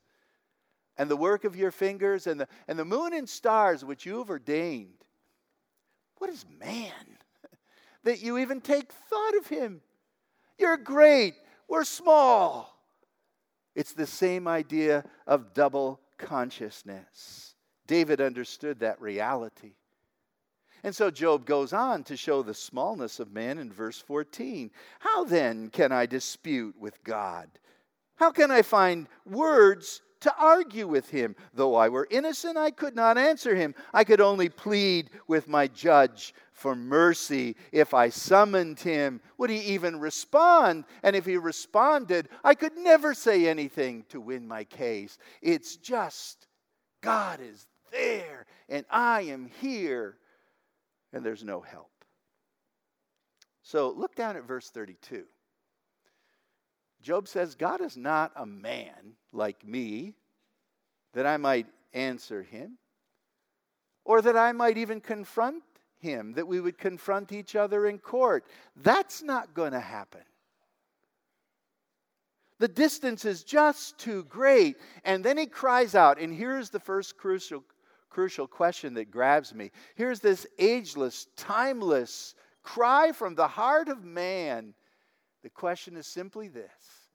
and 0.98 1.10
the 1.10 1.16
work 1.16 1.44
of 1.44 1.56
your 1.56 1.70
fingers 1.70 2.26
and 2.26 2.40
the, 2.40 2.48
and 2.68 2.78
the 2.78 2.84
moon 2.84 3.14
and 3.14 3.28
stars 3.28 3.84
which 3.84 4.04
you 4.04 4.18
have 4.18 4.30
ordained, 4.30 5.04
what 6.18 6.30
is 6.30 6.44
man 6.58 7.15
that 8.06 8.22
you 8.22 8.38
even 8.38 8.60
take 8.60 8.90
thought 8.92 9.36
of 9.36 9.48
him? 9.48 9.82
You're 10.58 10.76
great, 10.76 11.34
we're 11.68 11.84
small. 11.84 12.72
It's 13.74 13.92
the 13.92 14.06
same 14.06 14.48
idea 14.48 15.04
of 15.26 15.52
double 15.52 16.00
consciousness. 16.16 17.54
David 17.86 18.20
understood 18.20 18.80
that 18.80 19.00
reality. 19.00 19.74
And 20.82 20.94
so 20.94 21.10
Job 21.10 21.46
goes 21.46 21.72
on 21.72 22.04
to 22.04 22.16
show 22.16 22.42
the 22.42 22.54
smallness 22.54 23.18
of 23.18 23.32
man 23.32 23.58
in 23.58 23.72
verse 23.72 24.00
14. 24.00 24.70
How 25.00 25.24
then 25.24 25.68
can 25.68 25.90
I 25.90 26.06
dispute 26.06 26.76
with 26.78 27.02
God? 27.02 27.48
How 28.14 28.30
can 28.30 28.50
I 28.50 28.62
find 28.62 29.08
words 29.24 30.00
to 30.26 30.34
argue 30.36 30.88
with 30.88 31.08
him? 31.08 31.36
Though 31.54 31.76
I 31.76 31.88
were 31.88 32.08
innocent, 32.10 32.56
I 32.56 32.72
could 32.72 32.96
not 32.96 33.16
answer 33.16 33.54
him. 33.54 33.74
I 33.94 34.02
could 34.02 34.20
only 34.20 34.48
plead 34.48 35.10
with 35.28 35.46
my 35.46 35.68
judge 35.68 36.34
for 36.52 36.74
mercy. 36.74 37.54
If 37.70 37.94
I 37.94 38.08
summoned 38.08 38.80
him, 38.80 39.20
would 39.38 39.50
he 39.50 39.58
even 39.58 40.00
respond? 40.00 40.84
And 41.04 41.14
if 41.14 41.24
he 41.24 41.36
responded, 41.36 42.28
I 42.42 42.54
could 42.54 42.76
never 42.76 43.14
say 43.14 43.46
anything 43.46 44.04
to 44.08 44.20
win 44.20 44.48
my 44.48 44.64
case. 44.64 45.16
It's 45.42 45.76
just 45.76 46.48
God 47.02 47.40
is 47.40 47.66
there 47.92 48.46
and 48.68 48.84
I 48.90 49.22
am 49.22 49.48
here 49.60 50.16
and 51.12 51.24
there's 51.24 51.44
no 51.44 51.60
help. 51.60 51.92
So 53.62 53.90
look 53.90 54.16
down 54.16 54.36
at 54.36 54.44
verse 54.44 54.70
32. 54.70 55.24
Job 57.06 57.28
says, 57.28 57.54
God 57.54 57.80
is 57.80 57.96
not 57.96 58.32
a 58.34 58.44
man 58.44 59.14
like 59.32 59.64
me 59.64 60.14
that 61.12 61.24
I 61.24 61.36
might 61.36 61.68
answer 61.94 62.42
him, 62.42 62.78
or 64.04 64.20
that 64.22 64.36
I 64.36 64.50
might 64.50 64.76
even 64.76 65.00
confront 65.00 65.62
him, 65.98 66.32
that 66.32 66.48
we 66.48 66.60
would 66.60 66.78
confront 66.78 67.30
each 67.30 67.54
other 67.54 67.86
in 67.86 68.00
court. 68.00 68.44
That's 68.74 69.22
not 69.22 69.54
going 69.54 69.70
to 69.70 69.78
happen. 69.78 70.22
The 72.58 72.66
distance 72.66 73.24
is 73.24 73.44
just 73.44 73.98
too 73.98 74.24
great. 74.24 74.76
And 75.04 75.22
then 75.22 75.38
he 75.38 75.46
cries 75.46 75.94
out, 75.94 76.18
and 76.18 76.34
here's 76.34 76.70
the 76.70 76.80
first 76.80 77.16
crucial 77.16 77.62
crucial 78.10 78.48
question 78.48 78.94
that 78.94 79.12
grabs 79.12 79.54
me. 79.54 79.70
Here's 79.94 80.18
this 80.18 80.44
ageless, 80.58 81.28
timeless 81.36 82.34
cry 82.64 83.12
from 83.12 83.36
the 83.36 83.46
heart 83.46 83.88
of 83.88 84.02
man. 84.02 84.74
The 85.46 85.50
question 85.50 85.96
is 85.96 86.08
simply 86.08 86.48
this 86.48 87.06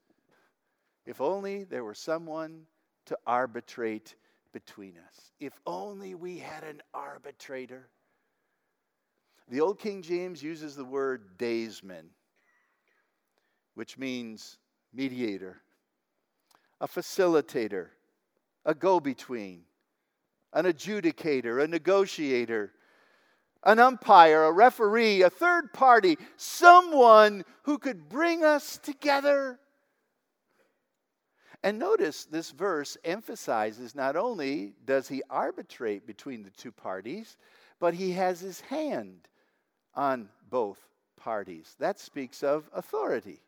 if 1.06 1.20
only 1.20 1.66
there 1.66 1.84
were 1.84 1.94
someone 1.94 2.62
to 3.08 3.18
arbitrate 3.28 4.16
between 4.54 4.94
us. 5.06 5.32
If 5.42 5.60
only 5.68 6.16
we 6.16 6.38
had 6.38 6.64
an 6.64 6.82
arbitrator. 6.94 7.90
The 9.50 9.60
Old 9.60 9.80
King 9.80 10.02
James 10.02 10.42
uses 10.42 10.78
the 10.78 10.86
word 10.86 11.38
daysman, 11.38 12.12
which 13.74 13.98
means 13.98 14.60
mediator, 14.94 15.62
a 16.80 16.88
facilitator, 16.88 17.88
a 18.64 18.74
go 18.74 19.02
between, 19.02 19.64
an 20.54 20.64
adjudicator, 20.64 21.62
a 21.62 21.68
negotiator, 21.68 22.72
an 23.64 23.80
umpire, 23.80 24.44
a 24.44 24.52
referee, 24.52 25.22
a 25.22 25.30
third 25.30 25.74
party, 25.74 26.18
someone 26.38 27.44
who 27.64 27.78
could 27.78 28.10
bring 28.10 28.44
us 28.44 28.78
together. 28.78 29.60
And 31.64 31.78
notice 31.78 32.26
this 32.26 32.52
verse 32.52 32.98
emphasizes 33.04 33.94
not 33.94 34.16
only 34.16 34.74
does 34.86 35.08
he 35.08 35.22
arbitrate 35.30 36.08
between 36.08 36.42
the 36.42 36.50
two 36.50 36.72
parties, 36.72 37.38
but 37.80 37.94
he 37.94 38.12
has 38.14 38.40
his 38.40 38.62
hand 38.62 39.28
on 39.94 40.30
both 40.50 40.80
parties. 41.18 41.76
That 41.80 42.00
speaks 42.00 42.42
of 42.42 42.68
authority. 42.74 43.42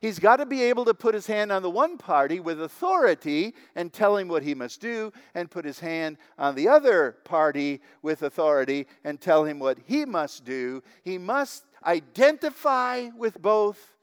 He's 0.00 0.18
got 0.18 0.36
to 0.36 0.46
be 0.46 0.62
able 0.62 0.84
to 0.84 0.94
put 0.94 1.14
his 1.14 1.26
hand 1.26 1.50
on 1.50 1.62
the 1.62 1.70
one 1.70 1.96
party 1.98 2.40
with 2.40 2.60
authority 2.60 3.54
and 3.74 3.92
tell 3.92 4.16
him 4.16 4.28
what 4.28 4.42
he 4.42 4.54
must 4.54 4.80
do, 4.80 5.12
and 5.34 5.50
put 5.50 5.64
his 5.64 5.80
hand 5.80 6.18
on 6.38 6.54
the 6.54 6.68
other 6.68 7.16
party 7.24 7.80
with 8.02 8.22
authority 8.22 8.86
and 9.04 9.20
tell 9.20 9.44
him 9.44 9.58
what 9.58 9.78
he 9.86 10.04
must 10.04 10.44
do. 10.44 10.82
He 11.02 11.18
must 11.18 11.64
identify 11.84 13.08
with 13.16 13.40
both 13.40 13.94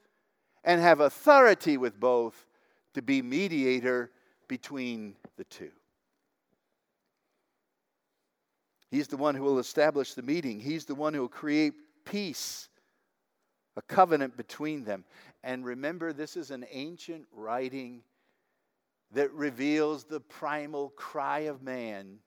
and 0.64 0.80
have 0.80 1.00
authority 1.00 1.76
with 1.76 2.00
both 2.00 2.46
to 2.94 3.02
be 3.02 3.22
mediator 3.22 4.10
between 4.48 5.16
the 5.36 5.44
two. 5.44 5.70
He's 8.90 9.08
the 9.08 9.16
one 9.16 9.34
who 9.34 9.42
will 9.42 9.58
establish 9.58 10.14
the 10.14 10.22
meeting. 10.22 10.60
He's 10.60 10.84
the 10.84 10.94
one 10.94 11.14
who 11.14 11.22
will 11.22 11.28
create 11.28 11.74
peace, 12.04 12.68
a 13.76 13.82
covenant 13.82 14.36
between 14.36 14.84
them. 14.84 15.04
And 15.44 15.62
remember, 15.62 16.14
this 16.14 16.38
is 16.38 16.50
an 16.50 16.64
ancient 16.70 17.26
writing 17.30 18.00
that 19.12 19.30
reveals 19.32 20.04
the 20.04 20.18
primal 20.18 20.88
cry 20.96 21.40
of 21.40 21.62
man. 21.62 22.18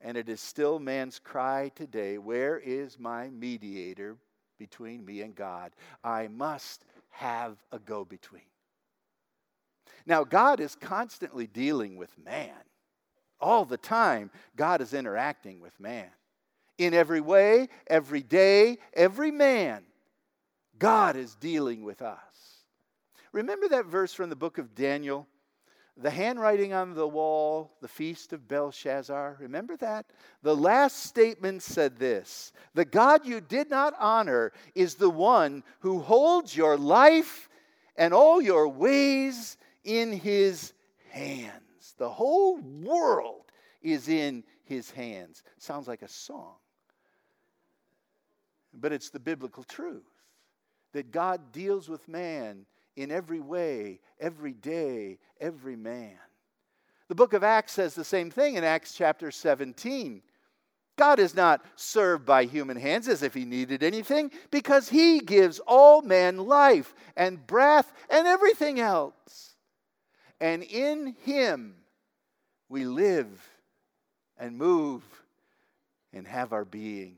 And 0.00 0.16
it 0.16 0.30
is 0.30 0.40
still 0.40 0.78
man's 0.78 1.18
cry 1.18 1.70
today 1.74 2.16
Where 2.16 2.58
is 2.58 2.98
my 2.98 3.28
mediator 3.28 4.16
between 4.58 5.04
me 5.04 5.20
and 5.20 5.34
God? 5.34 5.72
I 6.02 6.28
must 6.28 6.86
have 7.10 7.58
a 7.70 7.78
go 7.78 8.06
between. 8.06 8.42
Now, 10.06 10.24
God 10.24 10.58
is 10.58 10.74
constantly 10.74 11.46
dealing 11.46 11.96
with 11.96 12.16
man. 12.24 12.54
All 13.40 13.66
the 13.66 13.76
time, 13.76 14.30
God 14.56 14.80
is 14.80 14.94
interacting 14.94 15.60
with 15.60 15.78
man. 15.78 16.08
In 16.78 16.94
every 16.94 17.20
way, 17.20 17.68
every 17.88 18.22
day, 18.22 18.78
every 18.94 19.30
man, 19.30 19.84
God 20.78 21.16
is 21.16 21.34
dealing 21.34 21.82
with 21.82 22.02
us. 22.02 22.18
Remember 23.32 23.68
that 23.68 23.86
verse 23.86 24.12
from 24.12 24.30
the 24.30 24.36
book 24.36 24.58
of 24.58 24.74
Daniel? 24.74 25.26
The 25.96 26.10
handwriting 26.10 26.72
on 26.72 26.94
the 26.94 27.08
wall, 27.08 27.72
the 27.80 27.88
feast 27.88 28.32
of 28.32 28.46
Belshazzar. 28.46 29.36
Remember 29.40 29.76
that? 29.78 30.06
The 30.42 30.54
last 30.54 31.02
statement 31.04 31.62
said 31.62 31.98
this 31.98 32.52
The 32.74 32.84
God 32.84 33.26
you 33.26 33.40
did 33.40 33.68
not 33.68 33.94
honor 33.98 34.52
is 34.74 34.94
the 34.94 35.10
one 35.10 35.64
who 35.80 35.98
holds 35.98 36.56
your 36.56 36.76
life 36.76 37.48
and 37.96 38.14
all 38.14 38.40
your 38.40 38.68
ways 38.68 39.56
in 39.82 40.12
his 40.12 40.72
hands. 41.10 41.94
The 41.98 42.08
whole 42.08 42.58
world 42.58 43.50
is 43.82 44.08
in 44.08 44.44
his 44.64 44.90
hands. 44.92 45.42
Sounds 45.58 45.88
like 45.88 46.02
a 46.02 46.08
song. 46.08 46.54
But 48.72 48.92
it's 48.92 49.10
the 49.10 49.18
biblical 49.18 49.64
truth 49.64 50.17
that 50.92 51.10
God 51.12 51.52
deals 51.52 51.88
with 51.88 52.08
man 52.08 52.66
in 52.96 53.10
every 53.10 53.40
way, 53.40 54.00
every 54.20 54.52
day, 54.52 55.18
every 55.40 55.76
man. 55.76 56.16
The 57.08 57.14
book 57.14 57.32
of 57.32 57.44
Acts 57.44 57.72
says 57.72 57.94
the 57.94 58.04
same 58.04 58.30
thing 58.30 58.56
in 58.56 58.64
Acts 58.64 58.94
chapter 58.94 59.30
17. 59.30 60.22
God 60.96 61.20
is 61.20 61.34
not 61.34 61.64
served 61.76 62.26
by 62.26 62.44
human 62.44 62.76
hands 62.76 63.08
as 63.08 63.22
if 63.22 63.32
he 63.32 63.44
needed 63.44 63.82
anything 63.82 64.30
because 64.50 64.88
he 64.88 65.20
gives 65.20 65.60
all 65.60 66.02
men 66.02 66.38
life 66.38 66.94
and 67.16 67.46
breath 67.46 67.90
and 68.10 68.26
everything 68.26 68.80
else. 68.80 69.54
And 70.40 70.62
in 70.64 71.14
him 71.24 71.76
we 72.68 72.84
live 72.84 73.48
and 74.36 74.58
move 74.58 75.02
and 76.12 76.26
have 76.26 76.52
our 76.52 76.64
being. 76.64 77.16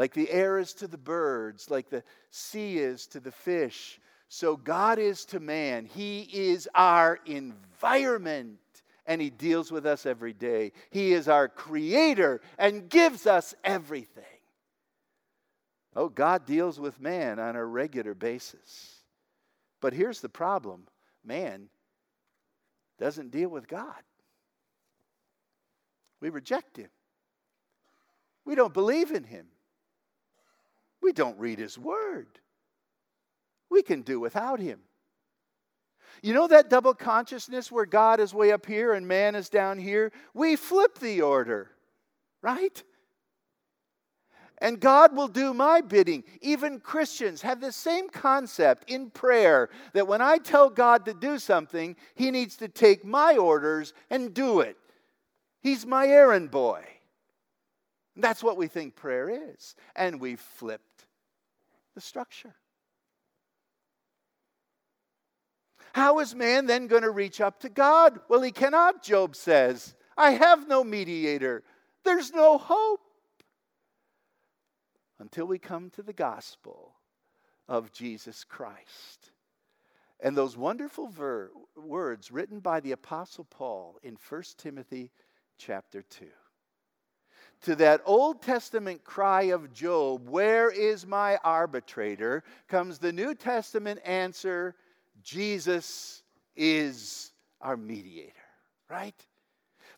Like 0.00 0.14
the 0.14 0.30
air 0.30 0.58
is 0.58 0.72
to 0.76 0.88
the 0.88 0.96
birds, 0.96 1.68
like 1.68 1.90
the 1.90 2.02
sea 2.30 2.78
is 2.78 3.06
to 3.08 3.20
the 3.20 3.30
fish, 3.30 4.00
so 4.30 4.56
God 4.56 4.98
is 4.98 5.26
to 5.26 5.40
man. 5.40 5.84
He 5.84 6.22
is 6.22 6.66
our 6.74 7.18
environment 7.26 8.60
and 9.04 9.20
He 9.20 9.28
deals 9.28 9.70
with 9.70 9.84
us 9.84 10.06
every 10.06 10.32
day. 10.32 10.72
He 10.88 11.12
is 11.12 11.28
our 11.28 11.48
creator 11.48 12.40
and 12.56 12.88
gives 12.88 13.26
us 13.26 13.54
everything. 13.62 14.24
Oh, 15.94 16.08
God 16.08 16.46
deals 16.46 16.80
with 16.80 16.98
man 16.98 17.38
on 17.38 17.54
a 17.54 17.62
regular 17.62 18.14
basis. 18.14 19.02
But 19.82 19.92
here's 19.92 20.22
the 20.22 20.30
problem 20.30 20.86
man 21.22 21.68
doesn't 22.98 23.32
deal 23.32 23.50
with 23.50 23.68
God. 23.68 24.02
We 26.22 26.30
reject 26.30 26.78
Him, 26.78 26.88
we 28.46 28.54
don't 28.54 28.72
believe 28.72 29.10
in 29.10 29.24
Him, 29.24 29.49
we 31.02 31.12
don't 31.12 31.38
read 31.38 31.58
His 31.58 31.78
Word 31.78 32.26
we 33.70 33.82
can 33.82 34.02
do 34.02 34.20
without 34.20 34.60
him. 34.60 34.80
You 36.22 36.34
know 36.34 36.48
that 36.48 36.68
double 36.68 36.92
consciousness 36.92 37.72
where 37.72 37.86
God 37.86 38.20
is 38.20 38.34
way 38.34 38.52
up 38.52 38.66
here 38.66 38.92
and 38.92 39.08
man 39.08 39.34
is 39.34 39.48
down 39.48 39.78
here? 39.78 40.12
We 40.34 40.56
flip 40.56 40.98
the 40.98 41.22
order, 41.22 41.70
right? 42.42 42.82
And 44.58 44.78
God 44.78 45.16
will 45.16 45.28
do 45.28 45.54
my 45.54 45.80
bidding. 45.80 46.24
Even 46.42 46.80
Christians 46.80 47.40
have 47.40 47.62
the 47.62 47.72
same 47.72 48.10
concept 48.10 48.90
in 48.90 49.08
prayer 49.08 49.70
that 49.94 50.06
when 50.06 50.20
I 50.20 50.36
tell 50.36 50.68
God 50.68 51.06
to 51.06 51.14
do 51.14 51.38
something, 51.38 51.96
He 52.14 52.30
needs 52.30 52.56
to 52.56 52.68
take 52.68 53.02
my 53.02 53.38
orders 53.38 53.94
and 54.10 54.34
do 54.34 54.60
it. 54.60 54.76
He's 55.62 55.86
my 55.86 56.06
errand 56.06 56.50
boy. 56.50 56.84
That's 58.16 58.42
what 58.42 58.58
we 58.58 58.66
think 58.66 58.96
prayer 58.96 59.30
is. 59.30 59.74
And 59.96 60.20
we 60.20 60.36
flipped 60.36 60.89
the 61.94 62.00
structure. 62.00 62.54
How 65.92 66.20
is 66.20 66.34
man 66.34 66.66
then 66.66 66.86
going 66.86 67.02
to 67.02 67.10
reach 67.10 67.40
up 67.40 67.60
to 67.60 67.68
God? 67.68 68.20
Well, 68.28 68.42
he 68.42 68.52
cannot, 68.52 69.02
Job 69.02 69.34
says. 69.34 69.94
I 70.16 70.32
have 70.32 70.68
no 70.68 70.84
mediator. 70.84 71.64
There's 72.04 72.32
no 72.32 72.58
hope. 72.58 73.00
Until 75.18 75.46
we 75.46 75.58
come 75.58 75.90
to 75.90 76.02
the 76.02 76.12
gospel 76.12 76.94
of 77.68 77.92
Jesus 77.92 78.44
Christ. 78.44 79.32
And 80.20 80.36
those 80.36 80.56
wonderful 80.56 81.08
ver- 81.08 81.50
words 81.76 82.30
written 82.30 82.60
by 82.60 82.80
the 82.80 82.92
Apostle 82.92 83.44
Paul 83.44 83.98
in 84.02 84.16
1 84.28 84.42
Timothy 84.58 85.10
chapter 85.58 86.02
2. 86.02 86.26
To 87.62 87.76
that 87.76 88.00
Old 88.06 88.40
Testament 88.40 89.04
cry 89.04 89.42
of 89.44 89.72
Job, 89.72 90.28
Where 90.28 90.70
is 90.70 91.06
my 91.06 91.36
arbitrator? 91.44 92.42
comes 92.68 92.98
the 92.98 93.12
New 93.12 93.34
Testament 93.34 94.00
answer 94.04 94.74
Jesus 95.22 96.22
is 96.56 97.32
our 97.60 97.76
mediator, 97.76 98.32
right? 98.88 99.14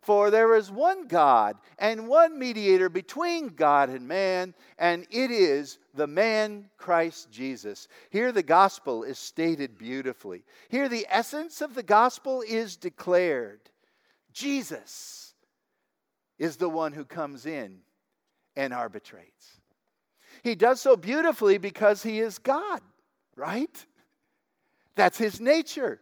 For 0.01 0.33
there 0.33 0.57
is 0.57 0.69
one 0.69 1.07
God 1.07 1.57
and 1.79 2.09
one 2.09 2.37
mediator 2.37 2.89
between 2.89 3.51
God 3.51 3.89
and 3.89 4.09
man, 4.09 4.53
and 4.77 5.07
it 5.11 5.31
is 5.31 5.79
the 5.95 6.09
man 6.09 6.69
Christ 6.77 7.31
Jesus. 7.31 7.87
Here 8.11 8.33
the 8.33 8.43
gospel 8.43 9.05
is 9.05 9.21
stated 9.21 9.79
beautifully. 9.79 10.43
Here 10.69 10.89
the 10.89 11.07
essence 11.09 11.61
of 11.61 11.77
the 11.77 11.85
gospel 11.85 12.43
is 12.45 12.75
declared. 12.77 13.61
Jesus 14.33 15.22
is 16.43 16.57
the 16.57 16.69
one 16.69 16.93
who 16.93 17.05
comes 17.05 17.47
in 17.47 17.79
and 18.57 18.75
arbitrates. 18.75 19.61
He 20.43 20.57
does 20.57 20.81
so 20.81 20.97
beautifully 20.97 21.57
because 21.57 22.03
he 22.03 22.19
is 22.19 22.41
God, 22.41 22.81
right? 23.37 23.87
That's 24.97 25.17
his 25.17 25.41
nature. 25.41 26.01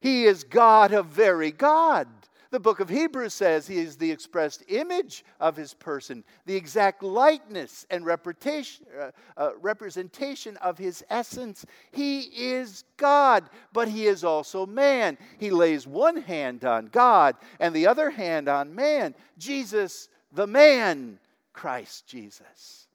He 0.00 0.24
is 0.24 0.42
God 0.42 0.94
of 0.94 1.04
very 1.04 1.52
God, 1.52 2.08
The 2.50 2.60
book 2.60 2.80
of 2.80 2.88
Hebrews 2.88 3.34
says 3.34 3.66
he 3.66 3.78
is 3.78 3.96
the 3.96 4.10
expressed 4.10 4.62
image 4.68 5.22
of 5.38 5.54
his 5.54 5.74
person, 5.74 6.24
the 6.46 6.56
exact 6.56 7.02
likeness 7.02 7.84
and 7.90 8.06
representation, 8.06 8.86
uh, 8.98 9.10
uh, 9.36 9.50
representation 9.60 10.56
of 10.58 10.78
his 10.78 11.04
essence. 11.10 11.66
He 11.92 12.20
is 12.20 12.84
God, 12.96 13.50
but 13.74 13.88
he 13.88 14.06
is 14.06 14.24
also 14.24 14.64
man. 14.64 15.18
He 15.38 15.50
lays 15.50 15.86
one 15.86 16.16
hand 16.22 16.64
on 16.64 16.86
God 16.86 17.36
and 17.60 17.74
the 17.74 17.86
other 17.86 18.08
hand 18.08 18.48
on 18.48 18.74
man. 18.74 19.14
Jesus, 19.36 20.08
the 20.32 20.46
man, 20.46 21.18
Christ 21.52 22.06
Jesus. 22.06 22.86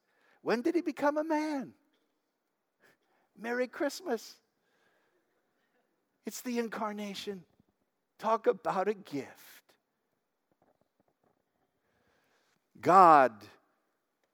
When 0.42 0.64
did 0.64 0.74
he 0.74 0.82
become 0.82 1.18
a 1.18 1.24
man? 1.24 1.74
Merry 3.40 3.68
Christmas. 3.68 4.36
It's 6.26 6.42
the 6.42 6.58
incarnation. 6.58 7.44
Talk 8.24 8.48
about 8.48 8.88
a 8.88 8.94
gift. 8.94 9.28
God, 12.80 13.34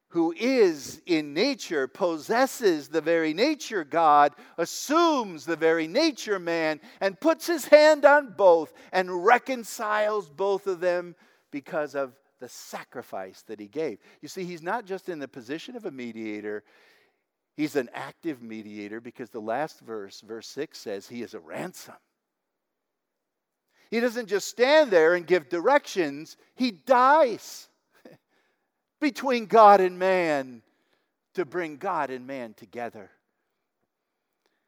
who 0.10 0.32
is 0.38 1.02
in 1.08 1.34
nature, 1.34 1.88
possesses 1.88 2.89
the 2.89 3.02
very 3.02 3.34
nature 3.34 3.84
God, 3.84 4.34
assumes 4.60 5.43
the 5.43 5.56
very 5.56 5.88
nature 5.88 6.38
man, 6.38 6.80
and 7.02 7.19
puts 7.19 7.47
his 7.47 7.65
hand 7.65 8.06
on 8.06 8.36
both 8.38 8.73
and 8.91 9.25
reconciles 9.25 10.30
both 10.30 10.67
of 10.67 10.82
them 10.82 11.15
because 11.49 11.95
of 11.95 12.13
the 12.39 12.47
sacrifice 12.47 13.41
that 13.47 13.60
he 13.60 13.67
gave. 13.67 13.97
You 14.21 14.28
see, 14.28 14.43
he's 14.43 14.62
not 14.62 14.86
just 14.86 15.10
in 15.10 15.17
the 15.17 15.28
position 15.28 15.75
of 15.75 15.86
a 15.86 15.91
mediator, 15.91 16.63
he's 17.58 17.75
an 17.75 17.89
active 17.95 18.39
mediator 18.39 19.02
because 19.02 19.32
the 19.32 19.41
last 19.41 19.80
verse, 19.80 20.21
verse 20.21 20.47
6, 20.49 20.78
says 20.78 21.08
he 21.08 21.23
is 21.23 21.34
a 21.34 21.39
ransom. 21.39 21.95
He 23.89 23.99
doesn't 23.99 24.28
just 24.28 24.47
stand 24.47 24.91
there 24.91 25.15
and 25.15 25.25
give 25.25 25.49
directions, 25.49 26.38
he 26.56 26.71
dies 26.71 27.67
between 28.99 29.45
God 29.45 29.82
and 29.82 29.97
man 29.97 30.62
to 31.34 31.45
bring 31.45 31.78
God 31.78 32.10
and 32.10 32.28
man 32.28 32.54
together. 32.54 33.10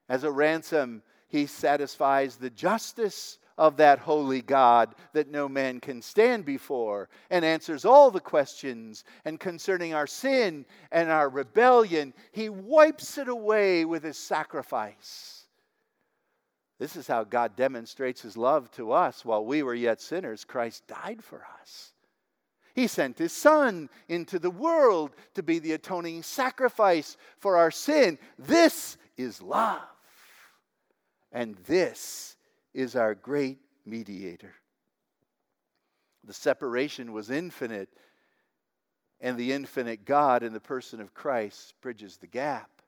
As 0.10 0.24
a 0.24 0.32
ransom, 0.32 1.04
he 1.28 1.46
satisfies 1.46 2.36
the 2.36 2.50
justice 2.50 3.38
of 3.58 3.78
that 3.78 4.00
holy 4.00 4.42
God 4.42 4.96
that 5.14 5.30
no 5.30 5.48
man 5.48 5.80
can 5.80 6.02
stand 6.02 6.46
before 6.46 7.10
and 7.30 7.46
answers 7.46 7.86
all 7.86 8.10
the 8.10 8.20
questions. 8.20 9.04
And 9.24 9.40
concerning 9.40 9.94
our 9.94 10.08
sin 10.08 10.66
and 10.92 11.10
our 11.12 11.30
rebellion, 11.30 12.14
he 12.32 12.50
wipes 12.50 13.18
it 13.18 13.28
away 13.28 13.86
with 13.86 14.04
his 14.04 14.18
sacrifice. 14.18 15.40
This 16.82 16.96
is 16.96 17.06
how 17.06 17.24
God 17.26 17.56
demonstrates 17.56 18.24
his 18.24 18.36
love 18.36 18.72
to 18.72 18.91
us. 18.91 19.24
While 19.24 19.46
we 19.46 19.62
were 19.62 19.76
yet 19.76 20.02
sinners, 20.02 20.44
Christ 20.44 20.88
died 20.88 21.24
for 21.24 21.46
us. 21.62 21.94
He 22.74 22.88
sent 22.88 23.20
his 23.20 23.32
Son 23.32 23.88
into 24.10 24.39
the 24.39 24.50
world 24.50 25.12
to 25.36 25.44
be 25.44 25.60
the 25.60 25.74
atoning 25.74 26.24
sacrifice 26.24 27.17
for 27.38 27.56
our 27.56 27.70
sin. 27.70 28.17
This 28.39 28.98
is 29.15 29.44
love. 29.44 29.84
And 31.32 31.56
this 31.67 32.36
is 32.74 32.96
our 32.96 33.13
great 33.13 33.60
mediator. 33.86 34.56
The 36.24 36.34
separation 36.34 37.13
was 37.13 37.30
infinite, 37.30 37.89
and 39.20 39.38
the 39.38 39.52
infinite 39.52 40.04
God 40.04 40.41
in 40.41 40.52
the 40.52 40.60
person 40.60 41.00
of 41.00 41.13
Christ 41.13 41.76
bridges 41.80 42.17
the 42.17 42.26
gap. 42.26 42.81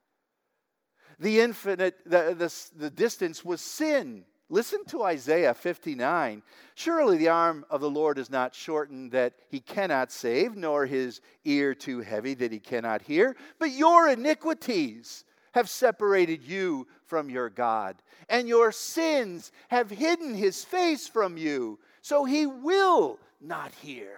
The 1.19 1.41
infinite, 1.41 1.99
the, 2.06 2.36
the, 2.38 2.54
the 2.78 2.89
distance 2.89 3.43
was 3.43 3.62
sin. 3.62 4.26
Listen 4.49 4.86
to 4.86 5.04
Isaiah 5.04 5.54
59. 5.54 6.43
Surely 6.76 7.17
the 7.17 7.30
arm 7.30 7.65
of 7.69 7.82
the 7.82 7.89
Lord 7.89 8.17
is 8.17 8.30
not 8.30 8.54
shortened 8.54 9.12
that 9.12 9.34
he 9.49 9.60
cannot 9.60 10.12
save, 10.12 10.56
nor 10.56 10.86
his 10.86 11.21
ear 11.43 11.73
too 11.73 12.02
heavy 12.02 12.34
that 12.36 12.52
he 12.52 12.60
cannot 12.60 13.02
hear. 13.02 13.36
But 13.58 13.71
your 13.71 14.10
iniquities 14.10 15.23
have 15.54 15.69
separated 15.69 16.43
you 16.43 16.88
from 17.06 17.30
your 17.30 17.49
God, 17.49 17.95
and 18.28 18.47
your 18.47 18.71
sins 18.71 19.52
have 19.69 19.89
hidden 19.89 20.34
his 20.34 20.63
face 20.63 21.08
from 21.08 21.38
you, 21.38 21.80
so 22.02 22.26
he 22.26 22.45
will 22.45 23.19
not 23.39 23.71
hear. 23.82 24.17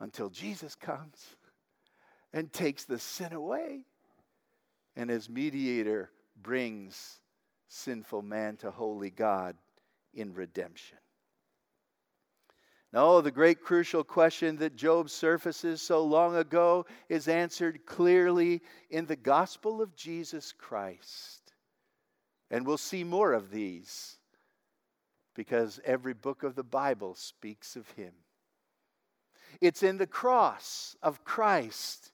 Until 0.00 0.28
Jesus 0.28 0.74
comes 0.74 1.36
and 2.32 2.52
takes 2.52 2.84
the 2.84 2.98
sin 2.98 3.32
away 3.32 3.84
and 4.96 5.10
as 5.10 5.28
mediator 5.28 6.10
brings 6.42 7.20
sinful 7.68 8.22
man 8.22 8.56
to 8.58 8.70
holy 8.70 9.10
God 9.10 9.56
in 10.12 10.34
redemption. 10.34 10.98
No, 12.92 13.20
the 13.20 13.30
great 13.30 13.62
crucial 13.62 14.02
question 14.02 14.56
that 14.56 14.74
Job 14.74 15.10
surfaces 15.10 15.80
so 15.80 16.02
long 16.02 16.34
ago 16.34 16.86
is 17.08 17.28
answered 17.28 17.86
clearly 17.86 18.62
in 18.90 19.06
the 19.06 19.16
gospel 19.16 19.80
of 19.80 19.94
Jesus 19.94 20.52
Christ. 20.52 21.52
And 22.50 22.66
we'll 22.66 22.78
see 22.78 23.04
more 23.04 23.32
of 23.32 23.52
these 23.52 24.18
because 25.36 25.78
every 25.84 26.14
book 26.14 26.42
of 26.42 26.56
the 26.56 26.64
Bible 26.64 27.14
speaks 27.14 27.76
of 27.76 27.88
him. 27.92 28.12
It's 29.60 29.84
in 29.84 29.98
the 29.98 30.06
cross 30.06 30.96
of 31.00 31.24
Christ 31.24 32.10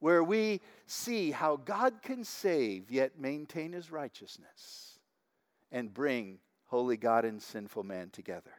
where 0.00 0.24
we 0.24 0.60
see 0.86 1.30
how 1.30 1.56
God 1.56 2.02
can 2.02 2.24
save 2.24 2.90
yet 2.90 3.18
maintain 3.18 3.72
his 3.72 3.92
righteousness 3.92 4.98
and 5.70 5.94
bring 5.94 6.38
holy 6.66 6.96
God 6.96 7.24
and 7.24 7.40
sinful 7.40 7.84
man 7.84 8.10
together. 8.10 8.52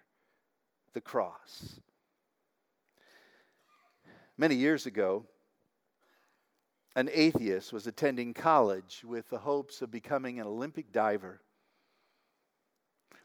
The 0.93 1.01
cross. 1.01 1.79
Many 4.37 4.55
years 4.55 4.85
ago, 4.85 5.25
an 6.95 7.09
atheist 7.13 7.71
was 7.71 7.87
attending 7.87 8.33
college 8.33 9.03
with 9.05 9.29
the 9.29 9.37
hopes 9.37 9.81
of 9.81 9.91
becoming 9.91 10.39
an 10.39 10.47
Olympic 10.47 10.91
diver. 10.91 11.41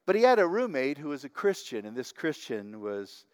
But 0.05 0.15
he 0.15 0.23
had 0.23 0.39
a 0.39 0.47
roommate 0.47 0.99
who 0.99 1.09
was 1.09 1.25
a 1.25 1.29
Christian, 1.29 1.85
and 1.85 1.97
this 1.97 2.13
Christian 2.13 2.81
was 2.81 3.27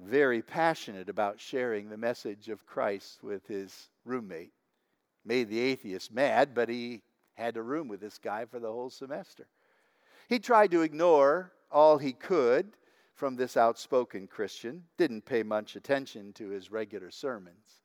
very 0.00 0.42
passionate 0.42 1.08
about 1.08 1.40
sharing 1.40 1.88
the 1.88 1.96
message 1.96 2.48
of 2.48 2.66
Christ 2.66 3.22
with 3.22 3.46
his 3.46 3.90
roommate. 4.04 4.52
Made 5.24 5.48
the 5.48 5.60
atheist 5.60 6.12
mad, 6.12 6.54
but 6.54 6.68
he 6.68 7.02
had 7.34 7.54
to 7.54 7.62
room 7.62 7.88
with 7.88 8.00
this 8.00 8.18
guy 8.18 8.44
for 8.46 8.58
the 8.58 8.72
whole 8.72 8.90
semester. 8.90 9.46
He 10.28 10.38
tried 10.38 10.70
to 10.70 10.82
ignore 10.82 11.52
all 11.70 11.98
he 11.98 12.12
could 12.12 12.76
from 13.14 13.36
this 13.36 13.56
outspoken 13.56 14.26
Christian, 14.26 14.84
didn't 14.96 15.26
pay 15.26 15.42
much 15.42 15.76
attention 15.76 16.32
to 16.34 16.48
his 16.48 16.70
regular 16.70 17.10
sermons. 17.10 17.82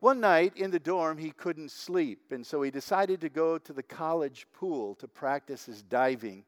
One 0.00 0.20
night 0.20 0.56
in 0.56 0.70
the 0.70 0.78
dorm, 0.78 1.18
he 1.18 1.30
couldn't 1.30 1.70
sleep, 1.70 2.30
and 2.30 2.46
so 2.46 2.62
he 2.62 2.70
decided 2.70 3.20
to 3.20 3.28
go 3.28 3.58
to 3.58 3.72
the 3.72 3.82
college 3.82 4.46
pool 4.52 4.94
to 4.96 5.08
practice 5.08 5.66
his 5.66 5.82
diving 5.82 6.44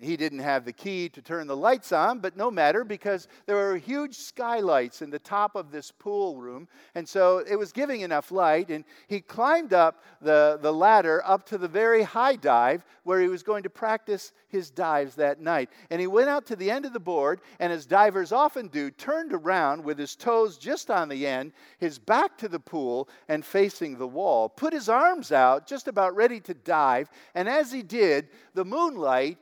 he 0.00 0.16
didn't 0.16 0.40
have 0.40 0.64
the 0.64 0.72
key 0.72 1.08
to 1.10 1.22
turn 1.22 1.46
the 1.46 1.56
lights 1.56 1.92
on, 1.92 2.18
but 2.18 2.36
no 2.36 2.50
matter 2.50 2.84
because 2.84 3.28
there 3.46 3.56
were 3.56 3.76
huge 3.76 4.16
skylights 4.16 5.02
in 5.02 5.10
the 5.10 5.18
top 5.18 5.56
of 5.56 5.70
this 5.70 5.90
pool 5.90 6.36
room. 6.36 6.68
And 6.94 7.08
so 7.08 7.38
it 7.48 7.56
was 7.56 7.72
giving 7.72 8.02
enough 8.02 8.30
light. 8.30 8.70
And 8.70 8.84
he 9.08 9.20
climbed 9.20 9.72
up 9.72 10.02
the, 10.20 10.58
the 10.62 10.72
ladder 10.72 11.22
up 11.24 11.46
to 11.46 11.58
the 11.58 11.68
very 11.68 12.02
high 12.02 12.36
dive 12.36 12.84
where 13.04 13.20
he 13.20 13.28
was 13.28 13.42
going 13.42 13.62
to 13.62 13.70
practice 13.70 14.32
his 14.48 14.70
dives 14.70 15.14
that 15.16 15.40
night. 15.40 15.70
And 15.90 16.00
he 16.00 16.06
went 16.06 16.28
out 16.28 16.46
to 16.46 16.56
the 16.56 16.70
end 16.70 16.84
of 16.84 16.92
the 16.92 17.00
board, 17.00 17.40
and 17.58 17.72
as 17.72 17.86
divers 17.86 18.32
often 18.32 18.68
do, 18.68 18.90
turned 18.90 19.32
around 19.32 19.84
with 19.84 19.98
his 19.98 20.16
toes 20.16 20.58
just 20.58 20.90
on 20.90 21.08
the 21.08 21.26
end, 21.26 21.52
his 21.78 21.98
back 21.98 22.36
to 22.38 22.48
the 22.48 22.60
pool, 22.60 23.08
and 23.28 23.44
facing 23.44 23.96
the 23.96 24.06
wall, 24.06 24.48
put 24.48 24.72
his 24.72 24.88
arms 24.88 25.32
out, 25.32 25.66
just 25.66 25.88
about 25.88 26.16
ready 26.16 26.40
to 26.40 26.54
dive. 26.54 27.10
And 27.34 27.48
as 27.48 27.72
he 27.72 27.82
did, 27.82 28.28
the 28.54 28.64
moonlight 28.64 29.38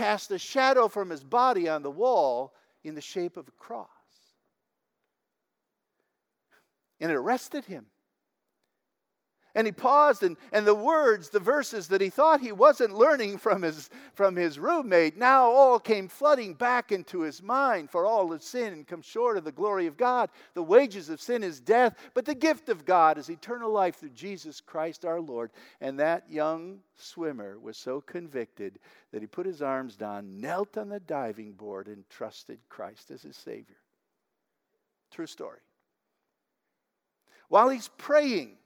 cast 0.00 0.30
a 0.30 0.38
shadow 0.38 0.88
from 0.88 1.10
his 1.10 1.22
body 1.22 1.68
on 1.68 1.82
the 1.82 1.90
wall 1.90 2.54
in 2.84 2.94
the 2.94 3.02
shape 3.02 3.36
of 3.36 3.46
a 3.46 3.50
cross. 3.52 3.86
And 7.00 7.12
it 7.12 7.14
arrested 7.14 7.66
him. 7.66 7.84
And 9.54 9.66
he 9.66 9.72
paused, 9.72 10.22
and, 10.22 10.36
and 10.52 10.66
the 10.66 10.74
words, 10.74 11.30
the 11.30 11.40
verses 11.40 11.88
that 11.88 12.00
he 12.00 12.08
thought 12.08 12.40
he 12.40 12.52
wasn't 12.52 12.94
learning 12.94 13.38
from 13.38 13.62
his, 13.62 13.90
from 14.14 14.36
his 14.36 14.58
roommate, 14.58 15.16
now 15.16 15.50
all 15.50 15.80
came 15.80 16.06
flooding 16.06 16.54
back 16.54 16.92
into 16.92 17.22
his 17.22 17.42
mind. 17.42 17.90
For 17.90 18.06
all 18.06 18.30
have 18.30 18.42
sinned 18.42 18.74
and 18.74 18.86
come 18.86 19.02
short 19.02 19.36
of 19.36 19.44
the 19.44 19.52
glory 19.52 19.86
of 19.86 19.96
God. 19.96 20.30
The 20.54 20.62
wages 20.62 21.08
of 21.08 21.20
sin 21.20 21.42
is 21.42 21.58
death, 21.58 21.96
but 22.14 22.24
the 22.24 22.34
gift 22.34 22.68
of 22.68 22.84
God 22.84 23.18
is 23.18 23.28
eternal 23.28 23.72
life 23.72 23.96
through 23.96 24.10
Jesus 24.10 24.60
Christ 24.60 25.04
our 25.04 25.20
Lord. 25.20 25.50
And 25.80 25.98
that 25.98 26.30
young 26.30 26.78
swimmer 26.96 27.58
was 27.58 27.76
so 27.76 28.00
convicted 28.00 28.78
that 29.12 29.20
he 29.20 29.26
put 29.26 29.46
his 29.46 29.62
arms 29.62 29.96
down, 29.96 30.40
knelt 30.40 30.78
on 30.78 30.88
the 30.88 31.00
diving 31.00 31.52
board, 31.52 31.88
and 31.88 32.08
trusted 32.08 32.60
Christ 32.68 33.10
as 33.10 33.22
his 33.22 33.36
Savior. 33.36 33.78
True 35.10 35.26
story. 35.26 35.58
While 37.48 37.68
he's 37.68 37.88
praying, 37.98 38.58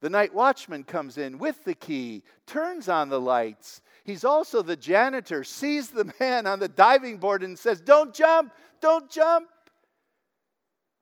The 0.00 0.10
night 0.10 0.34
watchman 0.34 0.84
comes 0.84 1.18
in 1.18 1.38
with 1.38 1.64
the 1.64 1.74
key, 1.74 2.22
turns 2.46 2.88
on 2.88 3.10
the 3.10 3.20
lights. 3.20 3.82
He's 4.04 4.24
also 4.24 4.62
the 4.62 4.76
janitor, 4.76 5.44
sees 5.44 5.90
the 5.90 6.12
man 6.18 6.46
on 6.46 6.58
the 6.58 6.68
diving 6.68 7.18
board 7.18 7.42
and 7.42 7.58
says, 7.58 7.80
Don't 7.80 8.14
jump, 8.14 8.52
don't 8.80 9.10
jump. 9.10 9.48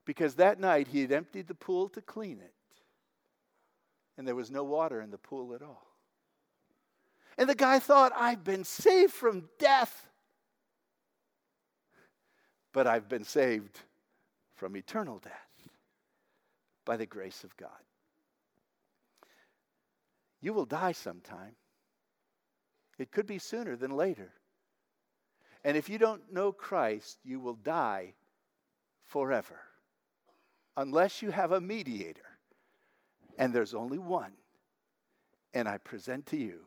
Because 0.04 0.34
that 0.34 0.58
night 0.58 0.88
he 0.88 1.02
had 1.02 1.12
emptied 1.12 1.46
the 1.46 1.54
pool 1.54 1.88
to 1.90 2.00
clean 2.00 2.40
it, 2.40 2.54
and 4.16 4.26
there 4.26 4.34
was 4.34 4.50
no 4.50 4.64
water 4.64 5.00
in 5.00 5.10
the 5.10 5.18
pool 5.18 5.54
at 5.54 5.62
all. 5.62 5.86
And 7.36 7.48
the 7.48 7.54
guy 7.54 7.78
thought, 7.78 8.10
I've 8.16 8.42
been 8.42 8.64
saved 8.64 9.12
from 9.12 9.48
death, 9.60 10.08
but 12.72 12.88
I've 12.88 13.08
been 13.08 13.22
saved 13.22 13.78
from 14.56 14.76
eternal 14.76 15.18
death 15.18 15.32
by 16.84 16.96
the 16.96 17.06
grace 17.06 17.44
of 17.44 17.56
God. 17.56 17.70
You 20.40 20.52
will 20.52 20.66
die 20.66 20.92
sometime. 20.92 21.56
It 22.98 23.10
could 23.10 23.26
be 23.26 23.38
sooner 23.38 23.76
than 23.76 23.90
later. 23.90 24.32
And 25.64 25.76
if 25.76 25.88
you 25.88 25.98
don't 25.98 26.32
know 26.32 26.52
Christ, 26.52 27.18
you 27.24 27.40
will 27.40 27.54
die 27.54 28.14
forever. 29.04 29.60
Unless 30.76 31.22
you 31.22 31.30
have 31.30 31.52
a 31.52 31.60
mediator. 31.60 32.38
And 33.36 33.52
there's 33.52 33.74
only 33.74 33.98
one. 33.98 34.32
And 35.54 35.68
I 35.68 35.78
present 35.78 36.26
to 36.26 36.36
you 36.36 36.66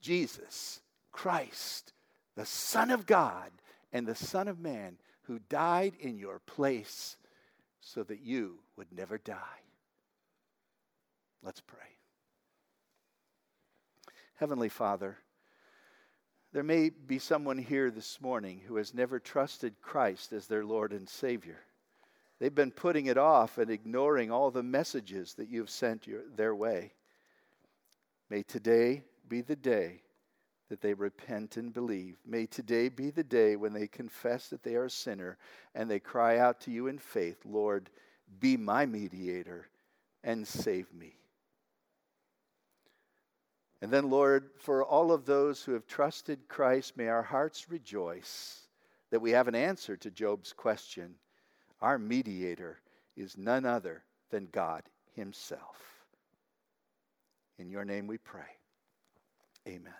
Jesus 0.00 0.80
Christ, 1.12 1.92
the 2.36 2.46
Son 2.46 2.90
of 2.90 3.06
God 3.06 3.50
and 3.92 4.06
the 4.06 4.14
Son 4.14 4.48
of 4.48 4.58
Man, 4.58 4.96
who 5.22 5.40
died 5.48 5.94
in 6.00 6.18
your 6.18 6.40
place 6.40 7.16
so 7.80 8.02
that 8.04 8.20
you 8.20 8.58
would 8.76 8.92
never 8.92 9.18
die. 9.18 9.36
Let's 11.42 11.60
pray. 11.60 11.99
Heavenly 14.40 14.70
Father, 14.70 15.18
there 16.54 16.62
may 16.62 16.88
be 16.88 17.18
someone 17.18 17.58
here 17.58 17.90
this 17.90 18.22
morning 18.22 18.62
who 18.66 18.76
has 18.76 18.94
never 18.94 19.20
trusted 19.20 19.82
Christ 19.82 20.32
as 20.32 20.46
their 20.46 20.64
Lord 20.64 20.94
and 20.94 21.06
Savior. 21.06 21.58
They've 22.38 22.54
been 22.54 22.70
putting 22.70 23.04
it 23.04 23.18
off 23.18 23.58
and 23.58 23.70
ignoring 23.70 24.30
all 24.30 24.50
the 24.50 24.62
messages 24.62 25.34
that 25.34 25.50
you've 25.50 25.68
sent 25.68 26.06
your, 26.06 26.22
their 26.34 26.54
way. 26.54 26.94
May 28.30 28.42
today 28.42 29.02
be 29.28 29.42
the 29.42 29.56
day 29.56 30.00
that 30.70 30.80
they 30.80 30.94
repent 30.94 31.58
and 31.58 31.70
believe. 31.70 32.16
May 32.24 32.46
today 32.46 32.88
be 32.88 33.10
the 33.10 33.22
day 33.22 33.56
when 33.56 33.74
they 33.74 33.88
confess 33.88 34.48
that 34.48 34.62
they 34.62 34.74
are 34.74 34.86
a 34.86 34.90
sinner 34.90 35.36
and 35.74 35.90
they 35.90 36.00
cry 36.00 36.38
out 36.38 36.62
to 36.62 36.70
you 36.70 36.86
in 36.86 36.96
faith, 36.96 37.44
Lord, 37.44 37.90
be 38.38 38.56
my 38.56 38.86
mediator 38.86 39.68
and 40.24 40.48
save 40.48 40.90
me. 40.94 41.19
And 43.82 43.90
then, 43.90 44.10
Lord, 44.10 44.50
for 44.58 44.84
all 44.84 45.10
of 45.10 45.24
those 45.24 45.62
who 45.62 45.72
have 45.72 45.86
trusted 45.86 46.48
Christ, 46.48 46.96
may 46.96 47.08
our 47.08 47.22
hearts 47.22 47.70
rejoice 47.70 48.68
that 49.10 49.20
we 49.20 49.30
have 49.30 49.48
an 49.48 49.54
answer 49.54 49.96
to 49.96 50.10
Job's 50.10 50.52
question. 50.52 51.14
Our 51.80 51.98
mediator 51.98 52.80
is 53.16 53.38
none 53.38 53.64
other 53.64 54.04
than 54.30 54.48
God 54.52 54.82
Himself. 55.14 55.82
In 57.58 57.70
your 57.70 57.84
name 57.84 58.06
we 58.06 58.18
pray. 58.18 58.58
Amen. 59.66 59.92